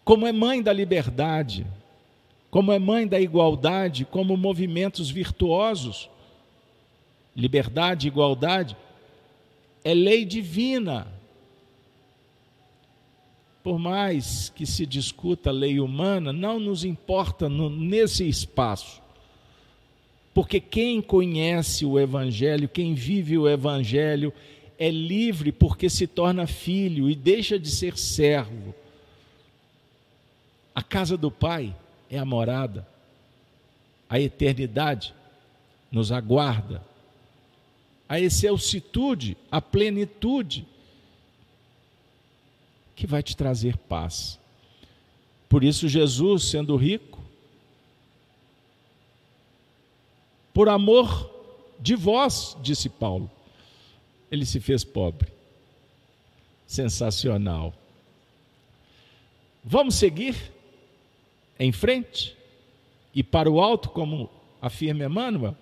como 0.02 0.26
é 0.26 0.32
mãe 0.32 0.62
da 0.62 0.72
liberdade, 0.72 1.66
como 2.50 2.72
é 2.72 2.78
mãe 2.78 3.06
da 3.06 3.20
igualdade, 3.20 4.06
como 4.06 4.34
movimentos 4.34 5.10
virtuosos. 5.10 6.08
Liberdade 7.36 8.08
igualdade 8.08 8.74
é 9.84 9.92
lei 9.92 10.24
divina. 10.24 11.06
Por 13.62 13.78
mais 13.78 14.48
que 14.48 14.64
se 14.64 14.86
discuta 14.86 15.50
a 15.50 15.52
lei 15.52 15.78
humana, 15.78 16.32
não 16.32 16.58
nos 16.58 16.82
importa 16.82 17.46
no, 17.46 17.68
nesse 17.68 18.26
espaço. 18.26 19.02
Porque 20.32 20.60
quem 20.60 21.02
conhece 21.02 21.84
o 21.84 21.98
Evangelho, 21.98 22.68
quem 22.68 22.94
vive 22.94 23.36
o 23.36 23.48
Evangelho, 23.48 24.32
é 24.78 24.90
livre 24.90 25.52
porque 25.52 25.90
se 25.90 26.06
torna 26.06 26.46
filho 26.46 27.10
e 27.10 27.14
deixa 27.14 27.58
de 27.58 27.70
ser 27.70 27.98
servo. 27.98 28.74
A 30.74 30.82
casa 30.82 31.16
do 31.16 31.30
Pai 31.30 31.74
é 32.08 32.18
a 32.18 32.24
morada. 32.24 32.86
A 34.08 34.18
eternidade 34.18 35.12
nos 35.90 36.12
aguarda. 36.12 36.82
A 38.08 38.18
excelsitude, 38.18 39.36
a 39.50 39.60
plenitude, 39.60 40.66
que 42.96 43.06
vai 43.06 43.22
te 43.22 43.36
trazer 43.36 43.76
paz. 43.76 44.38
Por 45.48 45.64
isso, 45.64 45.88
Jesus, 45.88 46.44
sendo 46.44 46.76
rico, 46.76 47.09
por 50.52 50.68
amor 50.68 51.30
de 51.78 51.94
vós, 51.94 52.56
disse 52.62 52.88
Paulo, 52.88 53.30
ele 54.30 54.44
se 54.44 54.60
fez 54.60 54.84
pobre. 54.84 55.28
Sensacional. 56.66 57.74
Vamos 59.64 59.96
seguir? 59.96 60.36
em 61.60 61.70
frente 61.70 62.34
e 63.14 63.22
para 63.22 63.50
o 63.50 63.60
alto, 63.60 63.90
como 63.90 64.30
afirma 64.62 65.04
Emmanuel, 65.04 65.54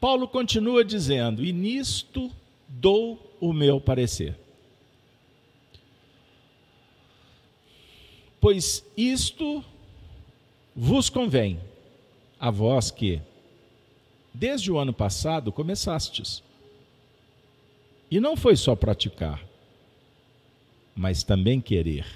Paulo 0.00 0.26
continua 0.26 0.82
dizendo: 0.82 1.44
E 1.44 1.52
nisto 1.52 2.32
dou 2.66 3.36
o 3.38 3.52
meu 3.52 3.78
parecer. 3.78 4.34
Pois 8.40 8.84
isto 8.96 9.62
vos 10.74 11.10
convém, 11.10 11.60
a 12.38 12.50
vós 12.50 12.90
que, 12.90 13.20
desde 14.32 14.70
o 14.70 14.78
ano 14.78 14.92
passado, 14.92 15.52
começastes. 15.52 16.42
E 18.10 18.20
não 18.20 18.36
foi 18.36 18.56
só 18.56 18.74
praticar, 18.74 19.44
mas 20.94 21.22
também 21.22 21.60
querer 21.60 22.06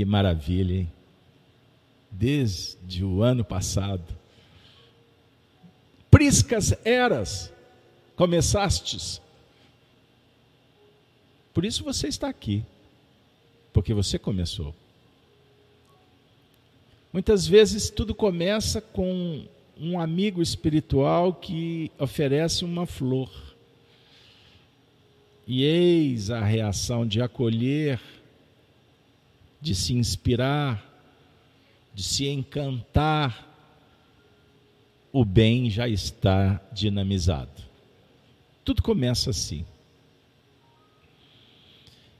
que 0.00 0.04
maravilha, 0.06 0.76
hein? 0.76 0.92
Desde 2.10 3.04
o 3.04 3.22
ano 3.22 3.44
passado. 3.44 4.16
Priscas 6.10 6.74
eras, 6.86 7.52
começastes. 8.16 9.20
Por 11.52 11.66
isso 11.66 11.84
você 11.84 12.08
está 12.08 12.30
aqui, 12.30 12.64
porque 13.74 13.92
você 13.92 14.18
começou. 14.18 14.74
Muitas 17.12 17.46
vezes 17.46 17.90
tudo 17.90 18.14
começa 18.14 18.80
com 18.80 19.44
um 19.76 19.98
amigo 19.98 20.40
espiritual 20.40 21.34
que 21.34 21.90
oferece 21.98 22.64
uma 22.64 22.86
flor. 22.86 23.30
E 25.46 25.64
eis 25.64 26.30
a 26.30 26.44
reação 26.44 27.06
de 27.06 27.20
acolher 27.20 28.00
de 29.60 29.74
se 29.74 29.94
inspirar, 29.94 30.82
de 31.92 32.02
se 32.02 32.26
encantar, 32.28 33.48
o 35.12 35.24
bem 35.24 35.68
já 35.68 35.88
está 35.88 36.60
dinamizado. 36.72 37.62
Tudo 38.64 38.82
começa 38.82 39.30
assim. 39.30 39.66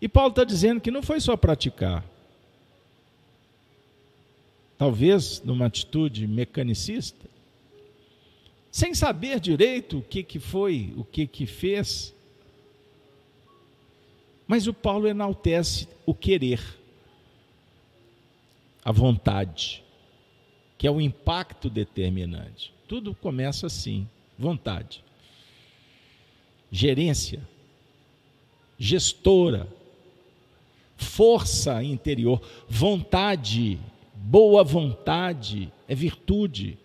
E 0.00 0.08
Paulo 0.08 0.30
está 0.30 0.44
dizendo 0.44 0.80
que 0.80 0.90
não 0.90 1.02
foi 1.02 1.20
só 1.20 1.36
praticar. 1.36 2.04
Talvez 4.80 5.42
numa 5.44 5.66
atitude 5.66 6.26
mecanicista, 6.26 7.28
sem 8.70 8.94
saber 8.94 9.38
direito 9.38 9.98
o 9.98 10.02
que, 10.02 10.22
que 10.22 10.38
foi, 10.38 10.94
o 10.96 11.04
que, 11.04 11.26
que 11.26 11.44
fez. 11.44 12.14
Mas 14.48 14.66
o 14.66 14.72
Paulo 14.72 15.06
enaltece 15.06 15.86
o 16.06 16.14
querer 16.14 16.62
a 18.82 18.90
vontade, 18.90 19.84
que 20.78 20.86
é 20.86 20.90
o 20.90 20.98
impacto 20.98 21.68
determinante. 21.68 22.72
Tudo 22.88 23.14
começa 23.14 23.66
assim: 23.66 24.08
vontade. 24.38 25.04
Gerência, 26.72 27.46
gestora, 28.78 29.68
força 30.96 31.84
interior, 31.84 32.40
vontade, 32.66 33.78
boa 34.22 34.62
vontade, 34.62 35.72
é 35.88 35.94
virtude. 35.94 36.78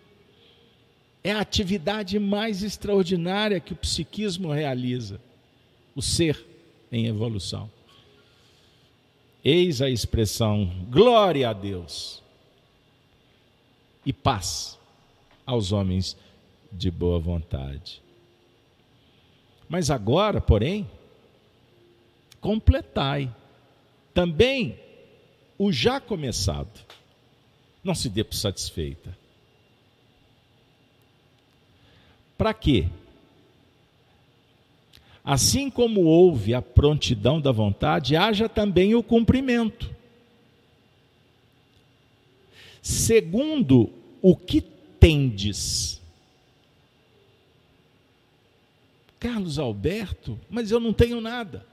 É 1.22 1.32
a 1.32 1.40
atividade 1.40 2.18
mais 2.18 2.62
extraordinária 2.62 3.60
que 3.60 3.72
o 3.72 3.76
psiquismo 3.76 4.50
realiza, 4.50 5.20
o 5.94 6.00
ser 6.00 6.44
em 6.90 7.06
evolução. 7.06 7.70
Eis 9.44 9.82
a 9.82 9.90
expressão 9.90 10.70
glória 10.88 11.50
a 11.50 11.52
Deus 11.52 12.22
e 14.04 14.12
paz 14.12 14.78
aos 15.44 15.72
homens 15.72 16.16
de 16.72 16.90
boa 16.90 17.18
vontade. 17.18 18.02
Mas 19.68 19.90
agora, 19.90 20.40
porém, 20.40 20.88
completai 22.40 23.32
também 24.14 24.78
o 25.58 25.72
já 25.72 26.00
começado. 26.00 26.86
Não 27.86 27.94
se 27.94 28.08
dê 28.08 28.24
por 28.24 28.34
satisfeita. 28.34 29.16
Para 32.36 32.52
quê? 32.52 32.88
Assim 35.24 35.70
como 35.70 36.02
houve 36.02 36.52
a 36.52 36.60
prontidão 36.60 37.40
da 37.40 37.52
vontade, 37.52 38.16
haja 38.16 38.48
também 38.48 38.96
o 38.96 39.04
cumprimento. 39.04 39.88
Segundo 42.82 43.92
o 44.20 44.34
que 44.34 44.60
tendes. 44.98 46.02
Carlos 49.20 49.60
Alberto, 49.60 50.36
mas 50.50 50.72
eu 50.72 50.80
não 50.80 50.92
tenho 50.92 51.20
nada. 51.20 51.64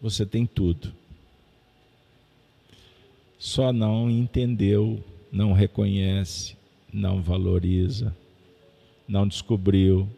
Você 0.00 0.24
tem 0.24 0.46
tudo. 0.46 0.94
Só 3.42 3.72
não 3.72 4.08
entendeu, 4.08 5.02
não 5.32 5.52
reconhece, 5.52 6.56
não 6.92 7.20
valoriza, 7.20 8.16
não 9.06 9.26
descobriu, 9.26 10.08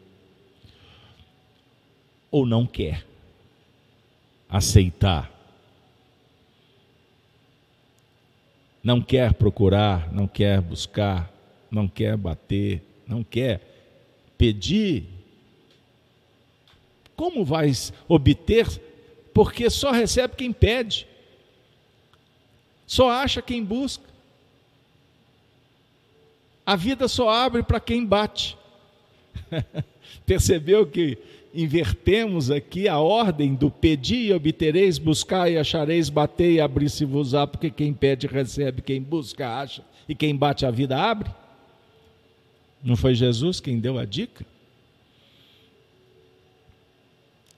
ou 2.30 2.44
não 2.44 2.66
quer 2.66 3.06
aceitar. 4.46 5.32
Não 8.82 9.00
quer 9.00 9.32
procurar, 9.32 10.12
não 10.12 10.28
quer 10.28 10.60
buscar, 10.60 11.32
não 11.70 11.88
quer 11.88 12.18
bater, 12.18 12.82
não 13.06 13.24
quer 13.24 13.62
pedir. 14.36 15.06
Como 17.16 17.42
vais 17.42 17.90
obter? 18.06 18.68
Porque 19.32 19.70
só 19.70 19.92
recebe 19.92 20.36
quem 20.36 20.52
pede. 20.52 21.13
Só 22.86 23.10
acha 23.10 23.40
quem 23.40 23.64
busca. 23.64 24.04
A 26.66 26.76
vida 26.76 27.08
só 27.08 27.28
abre 27.28 27.62
para 27.62 27.80
quem 27.80 28.04
bate. 28.04 28.56
Percebeu 30.26 30.86
que 30.86 31.18
invertemos 31.52 32.50
aqui 32.50 32.88
a 32.88 32.98
ordem 32.98 33.54
do 33.54 33.70
pedir 33.70 34.26
e 34.26 34.32
obtereis, 34.32 34.98
buscar 34.98 35.50
e 35.50 35.56
achareis, 35.56 36.08
bater 36.08 36.52
e 36.52 36.60
abrir-se-vos-á, 36.60 37.46
porque 37.46 37.70
quem 37.70 37.92
pede 37.92 38.26
recebe, 38.26 38.82
quem 38.82 39.00
busca 39.00 39.60
acha, 39.60 39.84
e 40.08 40.14
quem 40.14 40.34
bate 40.34 40.66
a 40.66 40.70
vida 40.70 40.98
abre? 40.98 41.30
Não 42.82 42.96
foi 42.96 43.14
Jesus 43.14 43.60
quem 43.60 43.78
deu 43.78 43.98
a 43.98 44.04
dica? 44.04 44.44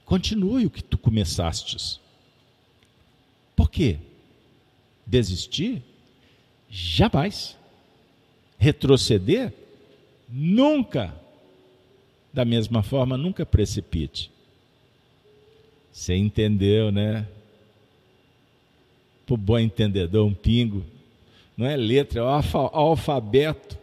Continue 0.05 0.67
o 0.67 0.69
que 0.69 0.83
tu 0.83 0.97
começastes. 0.97 1.99
Por 3.55 3.69
quê? 3.69 3.97
Desistir? 5.07 5.81
Jamais. 6.69 7.57
Retroceder? 8.57 9.53
Nunca. 10.29 11.15
Da 12.33 12.43
mesma 12.43 12.83
forma, 12.83 13.15
nunca 13.15 13.45
precipite. 13.45 14.29
Você 15.91 16.13
entendeu, 16.13 16.91
né? 16.91 17.25
Por 19.25 19.37
bom 19.37 19.57
entendedor, 19.57 20.27
um 20.27 20.33
pingo. 20.33 20.83
Não 21.55 21.65
é 21.65 21.75
letra, 21.75 22.19
é 22.19 22.23
o 22.23 22.27
alfabeto 22.27 23.77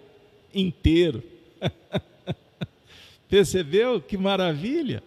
inteiro. 0.55 1.23
Percebeu 3.29 4.01
que 4.01 4.17
maravilha? 4.17 5.03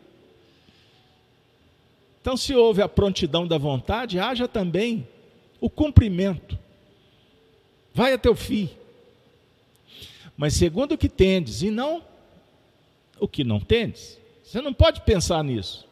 Então, 2.19 2.35
se 2.35 2.53
houve 2.53 2.81
a 2.81 2.89
prontidão 2.89 3.47
da 3.47 3.57
vontade, 3.57 4.19
haja 4.19 4.47
também 4.47 5.07
o 5.59 5.69
cumprimento. 5.69 6.57
Vai 7.93 8.13
até 8.13 8.29
o 8.29 8.35
fim. 8.35 8.69
Mas 10.35 10.53
segundo 10.53 10.93
o 10.93 10.97
que 10.97 11.09
tendes, 11.09 11.61
e 11.63 11.71
não 11.71 12.03
o 13.19 13.27
que 13.27 13.43
não 13.43 13.59
tendes. 13.59 14.19
Você 14.43 14.61
não 14.61 14.73
pode 14.73 15.01
pensar 15.01 15.43
nisso. 15.43 15.85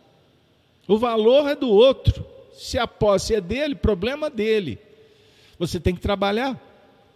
O 0.87 0.97
valor 0.97 1.49
é 1.49 1.55
do 1.55 1.69
outro. 1.69 2.25
Se 2.53 2.77
a 2.77 2.87
posse 2.87 3.35
é 3.35 3.41
dele, 3.41 3.75
problema 3.75 4.29
dele. 4.29 4.79
Você 5.57 5.79
tem 5.79 5.95
que 5.95 6.01
trabalhar 6.01 6.61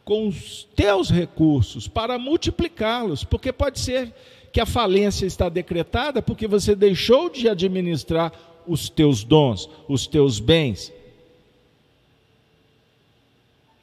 com 0.03 0.27
os 0.27 0.67
teus 0.75 1.09
recursos 1.09 1.87
para 1.87 2.17
multiplicá-los, 2.17 3.23
porque 3.23 3.53
pode 3.53 3.79
ser 3.79 4.11
que 4.51 4.59
a 4.59 4.65
falência 4.65 5.25
está 5.25 5.47
decretada 5.47 6.21
porque 6.21 6.47
você 6.47 6.75
deixou 6.75 7.29
de 7.29 7.47
administrar 7.47 8.33
os 8.65 8.89
teus 8.89 9.23
dons, 9.23 9.69
os 9.87 10.07
teus 10.07 10.39
bens. 10.39 10.91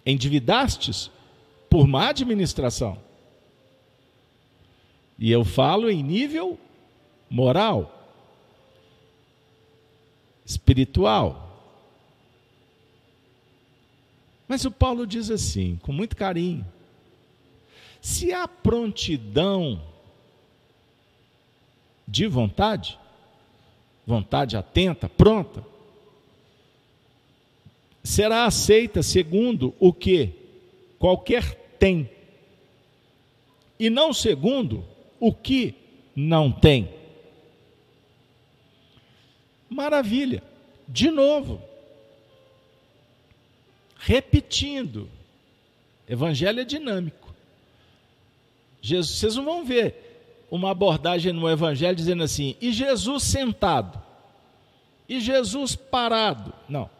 Endividastes 0.07 1.11
por 1.69 1.87
má 1.87 2.09
administração. 2.09 2.97
E 5.19 5.31
eu 5.31 5.45
falo 5.45 5.91
em 5.91 6.03
nível 6.03 6.59
moral, 7.29 7.93
espiritual. 10.45 11.43
Mas 14.47 14.65
o 14.65 14.71
Paulo 14.71 15.07
diz 15.07 15.31
assim, 15.31 15.77
com 15.83 15.93
muito 15.93 16.15
carinho: 16.15 16.65
se 18.01 18.33
há 18.33 18.47
prontidão 18.47 19.83
de 22.07 22.29
vontade, 22.29 22.99
vontade 24.07 24.57
atenta, 24.57 25.09
pronta, 25.09 25.65
será 28.07 28.45
aceita 28.45 29.03
segundo 29.03 29.75
o 29.81 29.93
que 29.93 30.31
qualquer 30.99 31.55
tem, 31.79 32.09
e 33.79 33.91
não 33.91 34.13
segundo 34.13 34.85
o 35.19 35.35
que 35.35 35.75
não 36.15 36.51
tem. 36.51 36.89
Maravilha, 39.69 40.43
de 40.89 41.11
novo, 41.11 41.61
repetindo, 43.99 45.11
Evangelho 46.09 46.61
é 46.61 46.65
dinâmico. 46.65 47.35
Jesus, 48.81 49.19
vocês 49.19 49.35
não 49.35 49.45
vão 49.45 49.65
ver 49.65 50.47
uma 50.49 50.71
abordagem 50.71 51.33
no 51.33 51.51
Evangelho 51.51 51.97
dizendo 51.97 52.23
assim: 52.23 52.55
e 52.61 52.73
Jesus 52.73 53.25
sentado, 53.25 54.01
e 55.09 55.21
Jesus 55.21 55.75
parado. 55.75 56.55
Não. 56.69 56.96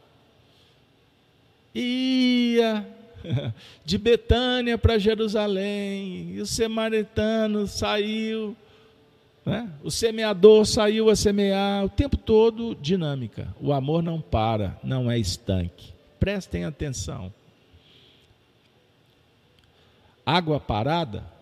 Ia 1.79 2.87
de 3.85 3.99
Betânia 3.99 4.79
para 4.79 4.99
Jerusalém, 4.99 6.31
e 6.33 6.41
o 6.41 6.47
samaritano 6.47 7.67
saiu, 7.67 8.57
né? 9.45 9.71
o 9.83 9.91
semeador 9.91 10.65
saiu 10.65 11.11
a 11.11 11.17
semear, 11.17 11.85
o 11.85 11.89
tempo 11.89 12.17
todo 12.17 12.75
dinâmica. 12.75 13.55
O 13.61 13.73
amor 13.73 14.03
não 14.03 14.21
para, 14.21 14.79
não 14.83 15.11
é 15.11 15.19
estanque. 15.19 15.93
Prestem 16.19 16.65
atenção. 16.65 17.33
Água 20.25 20.59
parada 20.59 21.37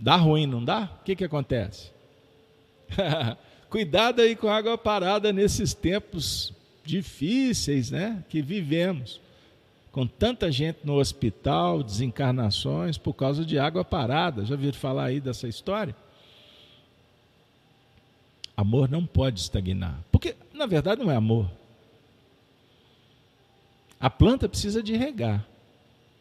Dá 0.00 0.14
ruim, 0.14 0.46
não 0.46 0.64
dá? 0.64 0.88
O 1.00 1.04
que, 1.04 1.16
que 1.16 1.24
acontece? 1.24 1.90
Cuidado 3.68 4.22
aí 4.22 4.36
com 4.36 4.48
água 4.48 4.78
parada 4.78 5.32
nesses 5.32 5.74
tempos 5.74 6.52
difíceis 6.88 7.90
né, 7.90 8.24
que 8.28 8.40
vivemos. 8.40 9.20
Com 9.92 10.06
tanta 10.06 10.50
gente 10.50 10.78
no 10.84 10.94
hospital, 10.94 11.82
desencarnações 11.82 12.96
por 12.96 13.14
causa 13.14 13.44
de 13.44 13.58
água 13.58 13.84
parada. 13.84 14.44
Já 14.44 14.54
ouviram 14.54 14.78
falar 14.78 15.06
aí 15.06 15.20
dessa 15.20 15.46
história? 15.46 15.94
Amor 18.56 18.88
não 18.88 19.06
pode 19.06 19.40
estagnar. 19.40 20.02
Porque, 20.10 20.34
na 20.52 20.66
verdade, 20.66 21.02
não 21.02 21.10
é 21.10 21.16
amor. 21.16 21.50
A 24.00 24.08
planta 24.08 24.48
precisa 24.48 24.82
de 24.82 24.96
regar, 24.96 25.44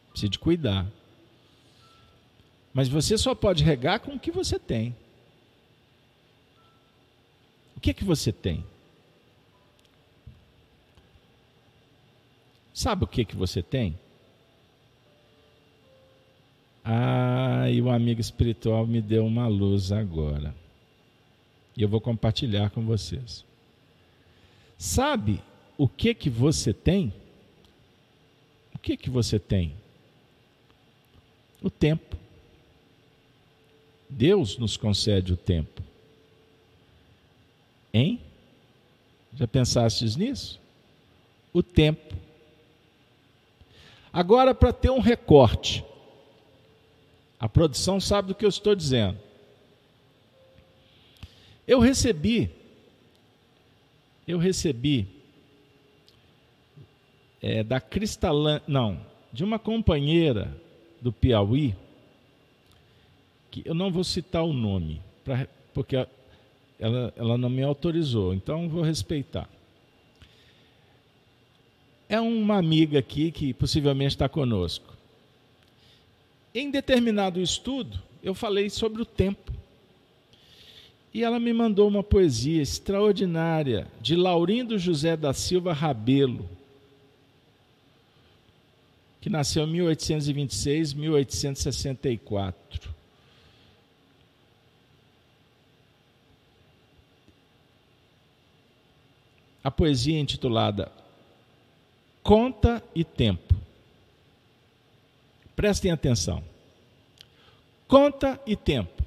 precisa 0.10 0.30
de 0.30 0.40
cuidar. 0.40 0.88
Mas 2.74 2.88
você 2.88 3.18
só 3.18 3.34
pode 3.36 3.64
regar 3.64 4.00
com 4.00 4.14
o 4.14 4.20
que 4.20 4.32
você 4.32 4.60
tem. 4.60 4.96
O 7.76 7.80
que 7.80 7.92
é 7.92 7.94
que 7.94 8.04
você 8.04 8.32
tem? 8.32 8.64
Sabe 12.78 13.06
o 13.06 13.08
que 13.08 13.26
que 13.26 13.36
você 13.36 13.64
tem? 13.64 13.98
Ah, 16.86 17.68
e 17.72 17.82
o 17.82 17.90
amigo 17.90 18.22
espiritual 18.22 18.86
me 18.86 19.02
deu 19.02 19.26
uma 19.26 19.48
luz 19.48 19.92
agora. 19.92 20.54
E 21.76 21.82
eu 21.82 21.90
vou 21.90 22.00
compartilhar 22.00 22.70
com 22.70 22.86
vocês. 22.86 23.44
Sabe 24.78 25.42
o 25.76 25.88
que 25.88 26.14
que 26.14 26.30
você 26.30 26.72
tem? 26.72 27.12
O 28.76 28.78
que 28.78 28.96
que 28.96 29.10
você 29.10 29.40
tem? 29.40 29.74
O 31.64 31.72
tempo. 31.72 32.16
Deus 34.08 34.56
nos 34.60 34.78
concede 34.78 35.34
o 35.34 35.38
tempo. 35.38 35.82
Hein? 37.92 38.22
Já 39.34 39.48
pensastes 39.48 40.16
nisso? 40.16 40.60
O 41.52 41.64
tempo. 41.64 42.27
Agora, 44.18 44.56
para 44.56 44.74
ter 44.74 44.90
um 44.90 45.00
recorte, 45.00 45.86
a 47.40 47.48
produção 47.48 48.00
sabe 48.00 48.30
do 48.30 48.34
que 48.34 48.44
eu 48.44 48.50
estou 48.50 48.74
dizendo. 48.74 49.16
Eu 51.68 51.80
recebi, 51.80 52.50
eu 54.28 54.40
recebi 54.40 55.08
é, 57.40 57.64
da 57.64 57.80
Cristalã, 57.80 58.60
não, 58.68 59.00
de 59.32 59.44
uma 59.44 59.60
companheira 59.60 60.52
do 61.00 61.14
Piauí, 61.14 61.76
que 63.52 63.62
eu 63.66 63.76
não 63.76 63.92
vou 63.92 64.04
citar 64.04 64.44
o 64.44 64.52
nome, 64.52 65.00
pra, 65.24 65.48
porque 65.76 65.96
ela, 66.80 67.14
ela 67.16 67.38
não 67.38 67.52
me 67.52 67.62
autorizou, 67.62 68.34
então 68.34 68.68
vou 68.68 68.82
respeitar. 68.82 69.48
É 72.10 72.22
uma 72.22 72.58
amiga 72.58 73.00
aqui 73.00 73.32
que 73.32 73.54
possivelmente 73.54 74.16
está 74.16 74.30
conosco. 74.30 74.96
Em 76.54 76.72
determinado 76.72 77.42
estudo, 77.42 78.02
eu 78.24 78.34
falei 78.34 78.70
sobre 78.70 79.02
o 79.02 79.06
tempo. 79.06 79.52
E 81.14 81.24
ela 81.24 81.40
me 81.40 81.52
mandou 81.52 81.88
uma 81.88 82.04
poesia 82.04 82.62
extraordinária 82.62 83.88
de 84.00 84.16
Laurindo 84.16 84.78
José 84.78 85.18
da 85.18 85.34
Silva 85.34 85.74
Rabelo, 85.74 86.48
que 89.20 89.30
nasceu 89.30 89.64
em 89.64 89.72
1826, 89.72 90.94
1864. 90.94 92.96
A 99.64 99.72
poesia 99.72 100.18
intitulada 100.18 100.90
conta 102.28 102.84
e 102.94 103.06
tempo. 103.06 103.56
Prestem 105.56 105.92
atenção. 105.92 106.44
Conta 107.88 108.38
e 108.46 108.54
tempo. 108.54 109.02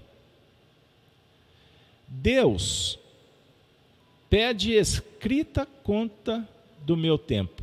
Deus 2.08 2.98
pede 4.30 4.72
escrita 4.72 5.66
conta 5.84 6.48
do 6.80 6.96
meu 6.96 7.18
tempo. 7.18 7.62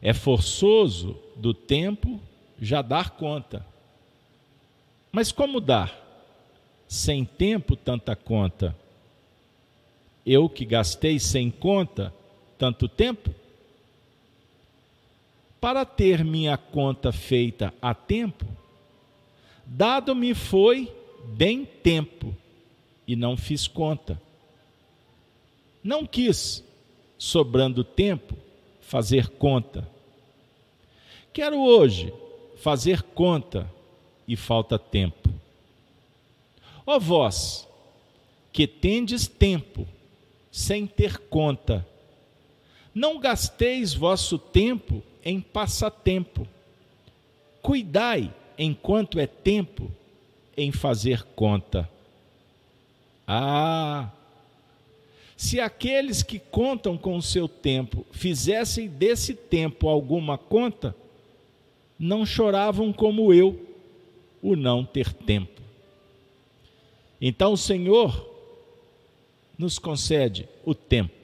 É 0.00 0.14
forçoso 0.14 1.18
do 1.34 1.52
tempo 1.52 2.20
já 2.60 2.80
dar 2.80 3.10
conta. 3.10 3.66
Mas 5.10 5.32
como 5.32 5.60
dar? 5.60 5.92
Sem 6.86 7.24
tempo 7.24 7.74
tanta 7.74 8.14
conta. 8.14 8.76
Eu 10.24 10.48
que 10.48 10.64
gastei 10.64 11.18
sem 11.18 11.50
conta 11.50 12.14
tanto 12.62 12.86
tempo? 12.86 13.34
Para 15.60 15.84
ter 15.84 16.24
minha 16.24 16.56
conta 16.56 17.10
feita 17.10 17.74
a 17.82 17.92
tempo, 17.92 18.46
dado-me 19.66 20.32
foi 20.32 20.94
bem 21.24 21.64
tempo 21.64 22.32
e 23.04 23.16
não 23.16 23.36
fiz 23.36 23.66
conta. 23.66 24.22
Não 25.82 26.06
quis, 26.06 26.62
sobrando 27.18 27.82
tempo, 27.82 28.36
fazer 28.80 29.26
conta. 29.30 29.90
Quero 31.32 31.58
hoje 31.58 32.14
fazer 32.58 33.02
conta 33.02 33.68
e 34.28 34.36
falta 34.36 34.78
tempo. 34.78 35.28
Ó 36.86 36.96
vós, 37.00 37.68
que 38.52 38.68
tendes 38.68 39.26
tempo 39.26 39.84
sem 40.48 40.86
ter 40.86 41.18
conta, 41.18 41.84
não 42.94 43.18
gasteis 43.18 43.94
vosso 43.94 44.38
tempo 44.38 45.02
em 45.24 45.40
passatempo. 45.40 46.46
Cuidai, 47.60 48.32
enquanto 48.58 49.18
é 49.18 49.26
tempo, 49.26 49.90
em 50.56 50.70
fazer 50.72 51.24
conta. 51.34 51.88
Ah! 53.26 54.10
Se 55.36 55.58
aqueles 55.58 56.22
que 56.22 56.38
contam 56.38 56.96
com 56.96 57.16
o 57.16 57.22
seu 57.22 57.48
tempo 57.48 58.06
fizessem 58.12 58.88
desse 58.88 59.34
tempo 59.34 59.88
alguma 59.88 60.38
conta, 60.38 60.94
não 61.98 62.24
choravam 62.26 62.92
como 62.92 63.32
eu, 63.32 63.68
o 64.42 64.54
não 64.54 64.84
ter 64.84 65.12
tempo. 65.12 65.60
Então 67.20 67.52
o 67.52 67.56
Senhor 67.56 68.28
nos 69.56 69.78
concede 69.78 70.48
o 70.64 70.74
tempo. 70.74 71.21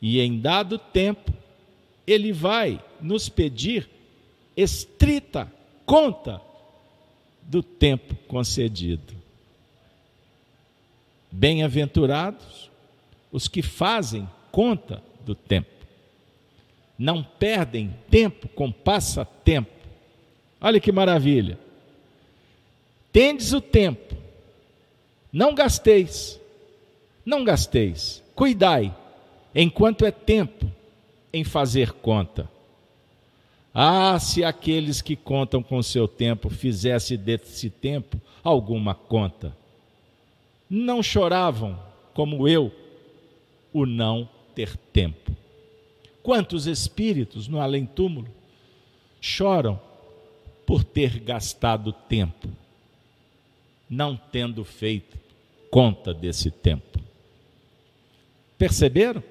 E 0.00 0.20
em 0.20 0.40
dado 0.40 0.78
tempo, 0.78 1.32
Ele 2.06 2.32
vai 2.32 2.82
nos 3.00 3.28
pedir 3.28 3.88
estrita 4.56 5.50
conta 5.84 6.40
do 7.42 7.62
tempo 7.62 8.14
concedido. 8.26 9.14
Bem-aventurados 11.30 12.70
os 13.30 13.48
que 13.48 13.62
fazem 13.62 14.28
conta 14.50 15.02
do 15.24 15.34
tempo. 15.34 15.70
Não 16.98 17.22
perdem 17.22 17.94
tempo 18.10 18.48
com 18.48 18.72
passatempo. 18.72 19.70
Olha 20.60 20.80
que 20.80 20.90
maravilha. 20.90 21.58
Tendes 23.12 23.52
o 23.52 23.60
tempo, 23.60 24.14
não 25.32 25.54
gasteis, 25.54 26.38
não 27.24 27.42
gasteis, 27.42 28.22
cuidai, 28.34 28.94
enquanto 29.60 30.04
é 30.06 30.12
tempo, 30.12 30.70
em 31.32 31.42
fazer 31.42 31.90
conta. 31.90 32.48
Ah, 33.74 34.16
se 34.20 34.44
aqueles 34.44 35.02
que 35.02 35.16
contam 35.16 35.64
com 35.64 35.82
seu 35.82 36.06
tempo 36.06 36.48
fizessem 36.48 37.18
desse 37.18 37.68
tempo 37.68 38.20
alguma 38.42 38.94
conta. 38.94 39.56
Não 40.70 41.02
choravam, 41.02 41.76
como 42.14 42.46
eu, 42.46 42.72
o 43.72 43.84
não 43.84 44.28
ter 44.54 44.76
tempo. 44.76 45.32
Quantos 46.22 46.68
espíritos 46.68 47.48
no 47.48 47.60
além-túmulo 47.60 48.28
choram 49.20 49.80
por 50.64 50.84
ter 50.84 51.18
gastado 51.18 51.92
tempo, 51.92 52.48
não 53.90 54.16
tendo 54.16 54.64
feito 54.64 55.18
conta 55.68 56.14
desse 56.14 56.48
tempo? 56.48 57.00
Perceberam? 58.56 59.22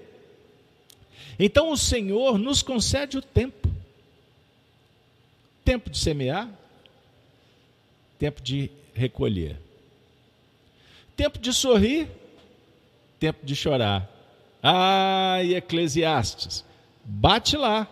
Então 1.40 1.72
o 1.72 1.78
Senhor 1.78 2.38
nos 2.38 2.62
concede 2.62 3.18
o 3.18 3.22
tempo 3.22 3.68
tempo 5.64 5.90
de 5.90 5.98
semear, 5.98 6.50
tempo 8.18 8.42
de 8.42 8.72
recolher, 8.94 9.60
tempo 11.14 11.38
de 11.38 11.52
sorrir, 11.52 12.08
tempo 13.20 13.46
de 13.46 13.54
chorar. 13.54 14.10
Ai, 14.64 15.56
Eclesiastes, 15.56 16.64
bate 17.04 17.58
lá. 17.58 17.86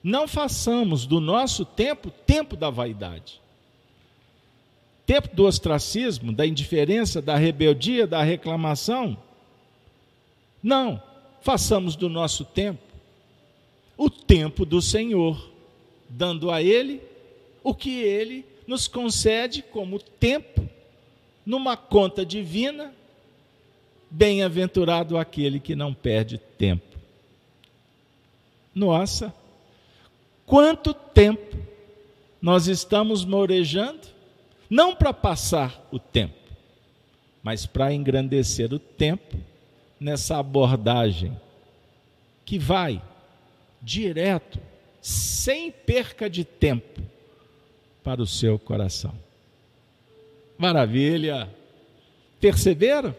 Não 0.00 0.28
façamos 0.28 1.06
do 1.06 1.20
nosso 1.20 1.64
tempo 1.64 2.08
tempo 2.10 2.56
da 2.56 2.70
vaidade. 2.70 3.40
Tempo 5.04 5.34
do 5.34 5.44
ostracismo, 5.44 6.32
da 6.32 6.46
indiferença, 6.46 7.20
da 7.20 7.36
rebeldia, 7.36 8.06
da 8.06 8.22
reclamação. 8.22 9.16
Não, 10.62 11.02
façamos 11.42 11.96
do 11.96 12.08
nosso 12.08 12.44
tempo 12.44 12.92
o 13.96 14.10
tempo 14.10 14.64
do 14.64 14.82
Senhor 14.82 15.50
dando 16.08 16.50
a 16.50 16.62
Ele 16.62 17.00
o 17.62 17.74
que 17.74 18.00
Ele 18.00 18.44
nos 18.66 18.88
concede 18.88 19.62
como 19.62 19.98
tempo, 19.98 20.68
numa 21.44 21.76
conta 21.76 22.24
divina. 22.24 22.92
Bem-aventurado 24.10 25.16
aquele 25.16 25.58
que 25.58 25.74
não 25.74 25.94
perde 25.94 26.36
tempo. 26.36 26.98
Nossa, 28.74 29.32
quanto 30.44 30.92
tempo 30.92 31.56
nós 32.40 32.66
estamos 32.66 33.24
morejando, 33.24 34.08
não 34.68 34.94
para 34.94 35.12
passar 35.12 35.86
o 35.90 35.98
tempo, 35.98 36.34
mas 37.42 37.64
para 37.64 37.94
engrandecer 37.94 38.72
o 38.74 38.78
tempo 38.78 39.36
nessa 40.02 40.38
abordagem 40.38 41.38
que 42.44 42.58
vai 42.58 43.00
direto 43.80 44.58
sem 45.00 45.70
perca 45.70 46.28
de 46.28 46.44
tempo 46.44 47.00
para 48.02 48.20
o 48.20 48.26
seu 48.26 48.58
coração. 48.58 49.14
Maravilha! 50.58 51.48
Perceberam? 52.40 53.14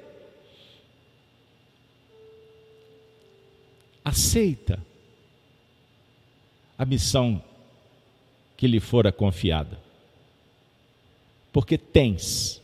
Aceita 4.04 4.80
a 6.78 6.86
missão 6.86 7.42
que 8.58 8.68
lhe 8.68 8.80
fora 8.80 9.12
confiada, 9.12 9.80
porque 11.54 11.78
tens 11.78 12.62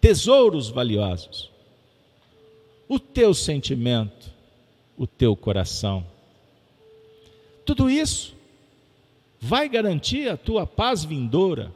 tesouros 0.00 0.68
valiosos, 0.68 1.50
o 2.88 2.98
teu 2.98 3.34
sentimento, 3.34 4.30
o 4.96 5.06
teu 5.06 5.36
coração. 5.36 6.06
Tudo 7.64 7.90
isso 7.90 8.34
vai 9.40 9.68
garantir 9.68 10.28
a 10.28 10.36
tua 10.36 10.66
paz 10.66 11.04
vindoura. 11.04 11.72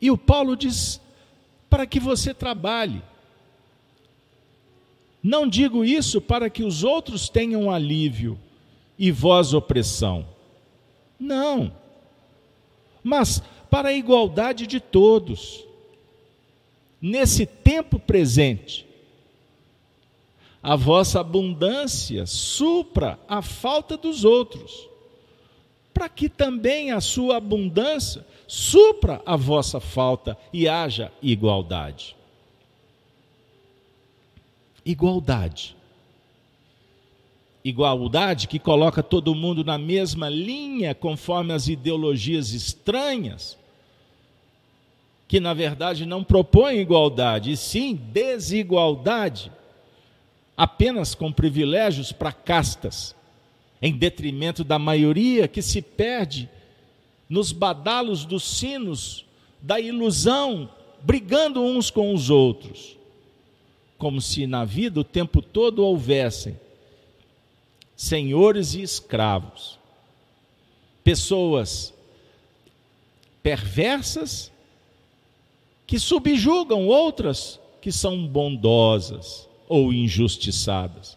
E 0.00 0.10
o 0.10 0.18
Paulo 0.18 0.56
diz: 0.56 1.00
para 1.68 1.86
que 1.86 2.00
você 2.00 2.32
trabalhe. 2.32 3.02
Não 5.22 5.48
digo 5.48 5.84
isso 5.84 6.20
para 6.20 6.48
que 6.48 6.62
os 6.62 6.84
outros 6.84 7.28
tenham 7.28 7.70
alívio 7.70 8.38
e 8.98 9.10
vós 9.10 9.52
opressão. 9.52 10.26
Não. 11.18 11.72
Mas 13.02 13.42
para 13.70 13.90
a 13.90 13.92
igualdade 13.92 14.66
de 14.66 14.80
todos. 14.80 15.64
Nesse 17.00 17.46
tempo 17.46 17.98
presente, 17.98 18.86
a 20.62 20.74
vossa 20.74 21.20
abundância 21.20 22.26
supra 22.26 23.18
a 23.28 23.40
falta 23.40 23.96
dos 23.96 24.24
outros, 24.24 24.88
para 25.94 26.08
que 26.08 26.28
também 26.28 26.90
a 26.90 27.00
sua 27.00 27.36
abundância 27.36 28.26
supra 28.46 29.22
a 29.24 29.36
vossa 29.36 29.80
falta 29.80 30.36
e 30.52 30.68
haja 30.68 31.12
igualdade. 31.22 32.16
Igualdade. 34.84 35.76
Igualdade 37.64 38.48
que 38.48 38.58
coloca 38.58 39.02
todo 39.02 39.34
mundo 39.34 39.62
na 39.62 39.76
mesma 39.76 40.28
linha, 40.28 40.94
conforme 40.94 41.52
as 41.52 41.68
ideologias 41.68 42.52
estranhas, 42.52 43.58
que 45.28 45.38
na 45.38 45.52
verdade 45.52 46.06
não 46.06 46.24
propõem 46.24 46.80
igualdade, 46.80 47.52
e 47.52 47.56
sim 47.56 47.94
desigualdade 47.94 49.52
apenas 50.56 51.14
com 51.14 51.30
privilégios 51.30 52.10
para 52.10 52.32
castas, 52.32 53.14
em 53.80 53.92
detrimento 53.92 54.64
da 54.64 54.78
maioria 54.78 55.46
que 55.46 55.60
se 55.60 55.82
perde 55.82 56.48
nos 57.28 57.52
badalos 57.52 58.24
dos 58.24 58.42
sinos 58.42 59.26
da 59.60 59.78
ilusão, 59.78 60.68
brigando 61.02 61.62
uns 61.62 61.90
com 61.90 62.12
os 62.12 62.30
outros, 62.30 62.96
como 63.98 64.20
se 64.20 64.46
na 64.46 64.64
vida 64.64 64.98
o 64.98 65.04
tempo 65.04 65.42
todo 65.42 65.84
houvessem 65.84 66.58
senhores 67.94 68.74
e 68.74 68.80
escravos, 68.80 69.78
pessoas 71.04 71.92
perversas 73.42 74.50
que 75.88 75.98
subjugam 75.98 76.86
outras 76.86 77.58
que 77.80 77.90
são 77.90 78.26
bondosas 78.26 79.48
ou 79.66 79.90
injustiçadas. 79.90 81.16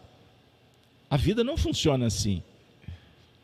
A 1.10 1.16
vida 1.18 1.44
não 1.44 1.58
funciona 1.58 2.06
assim. 2.06 2.42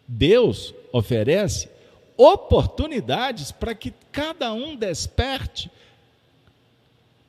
Deus 0.08 0.72
oferece 0.90 1.68
oportunidades 2.16 3.52
para 3.52 3.74
que 3.74 3.92
cada 4.10 4.54
um 4.54 4.74
desperte 4.74 5.70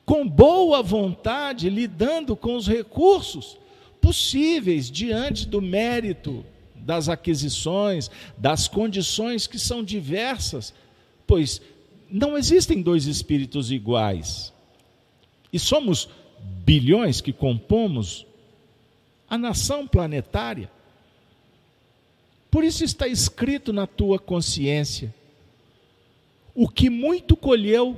com 0.06 0.26
boa 0.26 0.82
vontade, 0.82 1.68
lidando 1.68 2.34
com 2.34 2.56
os 2.56 2.66
recursos 2.66 3.58
possíveis 4.00 4.90
diante 4.90 5.46
do 5.46 5.60
mérito 5.60 6.42
das 6.74 7.10
aquisições, 7.10 8.10
das 8.38 8.66
condições 8.66 9.46
que 9.46 9.58
são 9.58 9.84
diversas, 9.84 10.72
pois 11.26 11.60
não 12.10 12.36
existem 12.36 12.82
dois 12.82 13.06
espíritos 13.06 13.70
iguais. 13.70 14.52
E 15.52 15.58
somos 15.58 16.08
bilhões 16.64 17.20
que 17.20 17.32
compomos 17.32 18.26
a 19.28 19.38
nação 19.38 19.86
planetária. 19.86 20.70
Por 22.50 22.64
isso 22.64 22.82
está 22.82 23.06
escrito 23.06 23.72
na 23.72 23.86
tua 23.86 24.18
consciência: 24.18 25.14
o 26.54 26.68
que 26.68 26.90
muito 26.90 27.36
colheu, 27.36 27.96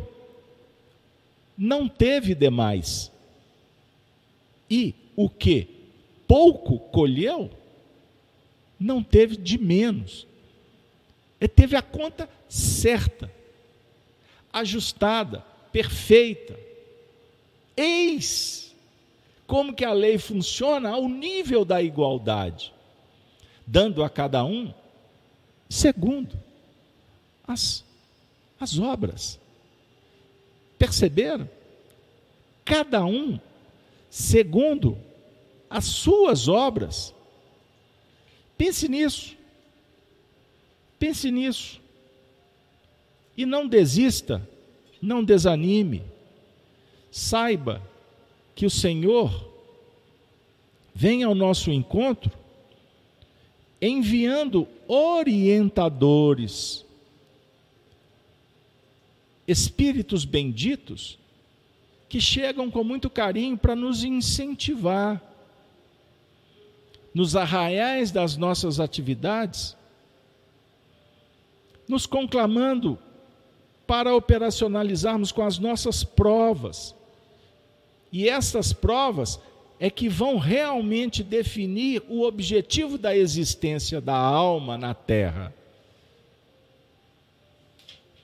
não 1.56 1.88
teve 1.88 2.34
demais. 2.34 3.10
E 4.70 4.94
o 5.16 5.28
que 5.28 5.68
pouco 6.26 6.78
colheu, 6.78 7.50
não 8.78 9.02
teve 9.02 9.36
de 9.36 9.58
menos. 9.58 10.26
Ele 11.40 11.48
teve 11.48 11.76
a 11.76 11.82
conta 11.82 12.28
certa, 12.48 13.30
ajustada, 14.52 15.44
perfeita. 15.72 16.58
Eis 17.76 18.74
como 19.46 19.74
que 19.74 19.84
a 19.84 19.92
lei 19.92 20.16
funciona 20.16 20.90
ao 20.90 21.06
nível 21.08 21.64
da 21.64 21.82
igualdade, 21.82 22.72
dando 23.66 24.02
a 24.02 24.08
cada 24.08 24.44
um 24.44 24.72
segundo 25.68 26.38
as, 27.46 27.84
as 28.58 28.78
obras. 28.78 29.38
Perceberam? 30.78 31.48
Cada 32.64 33.04
um 33.04 33.38
segundo 34.08 34.98
as 35.68 35.84
suas 35.84 36.48
obras. 36.48 37.14
Pense 38.56 38.88
nisso. 38.88 39.36
Pense 40.98 41.30
nisso. 41.30 41.81
E 43.36 43.46
não 43.46 43.66
desista, 43.66 44.46
não 45.00 45.24
desanime. 45.24 46.02
Saiba 47.10 47.82
que 48.54 48.66
o 48.66 48.70
Senhor 48.70 49.50
vem 50.94 51.22
ao 51.22 51.34
nosso 51.34 51.70
encontro 51.70 52.30
enviando 53.80 54.68
orientadores, 54.86 56.84
espíritos 59.48 60.24
benditos, 60.24 61.18
que 62.08 62.20
chegam 62.20 62.70
com 62.70 62.84
muito 62.84 63.10
carinho 63.10 63.58
para 63.58 63.74
nos 63.74 64.04
incentivar 64.04 65.20
nos 67.12 67.34
arraiais 67.34 68.12
das 68.12 68.36
nossas 68.36 68.78
atividades, 68.78 69.76
nos 71.88 72.06
conclamando 72.06 72.98
para 73.92 74.16
operacionalizarmos 74.16 75.30
com 75.32 75.42
as 75.42 75.58
nossas 75.58 76.02
provas. 76.02 76.94
E 78.10 78.26
essas 78.26 78.72
provas 78.72 79.38
é 79.78 79.90
que 79.90 80.08
vão 80.08 80.38
realmente 80.38 81.22
definir 81.22 82.02
o 82.08 82.22
objetivo 82.22 82.96
da 82.96 83.14
existência 83.14 84.00
da 84.00 84.16
alma 84.16 84.78
na 84.78 84.94
Terra. 84.94 85.52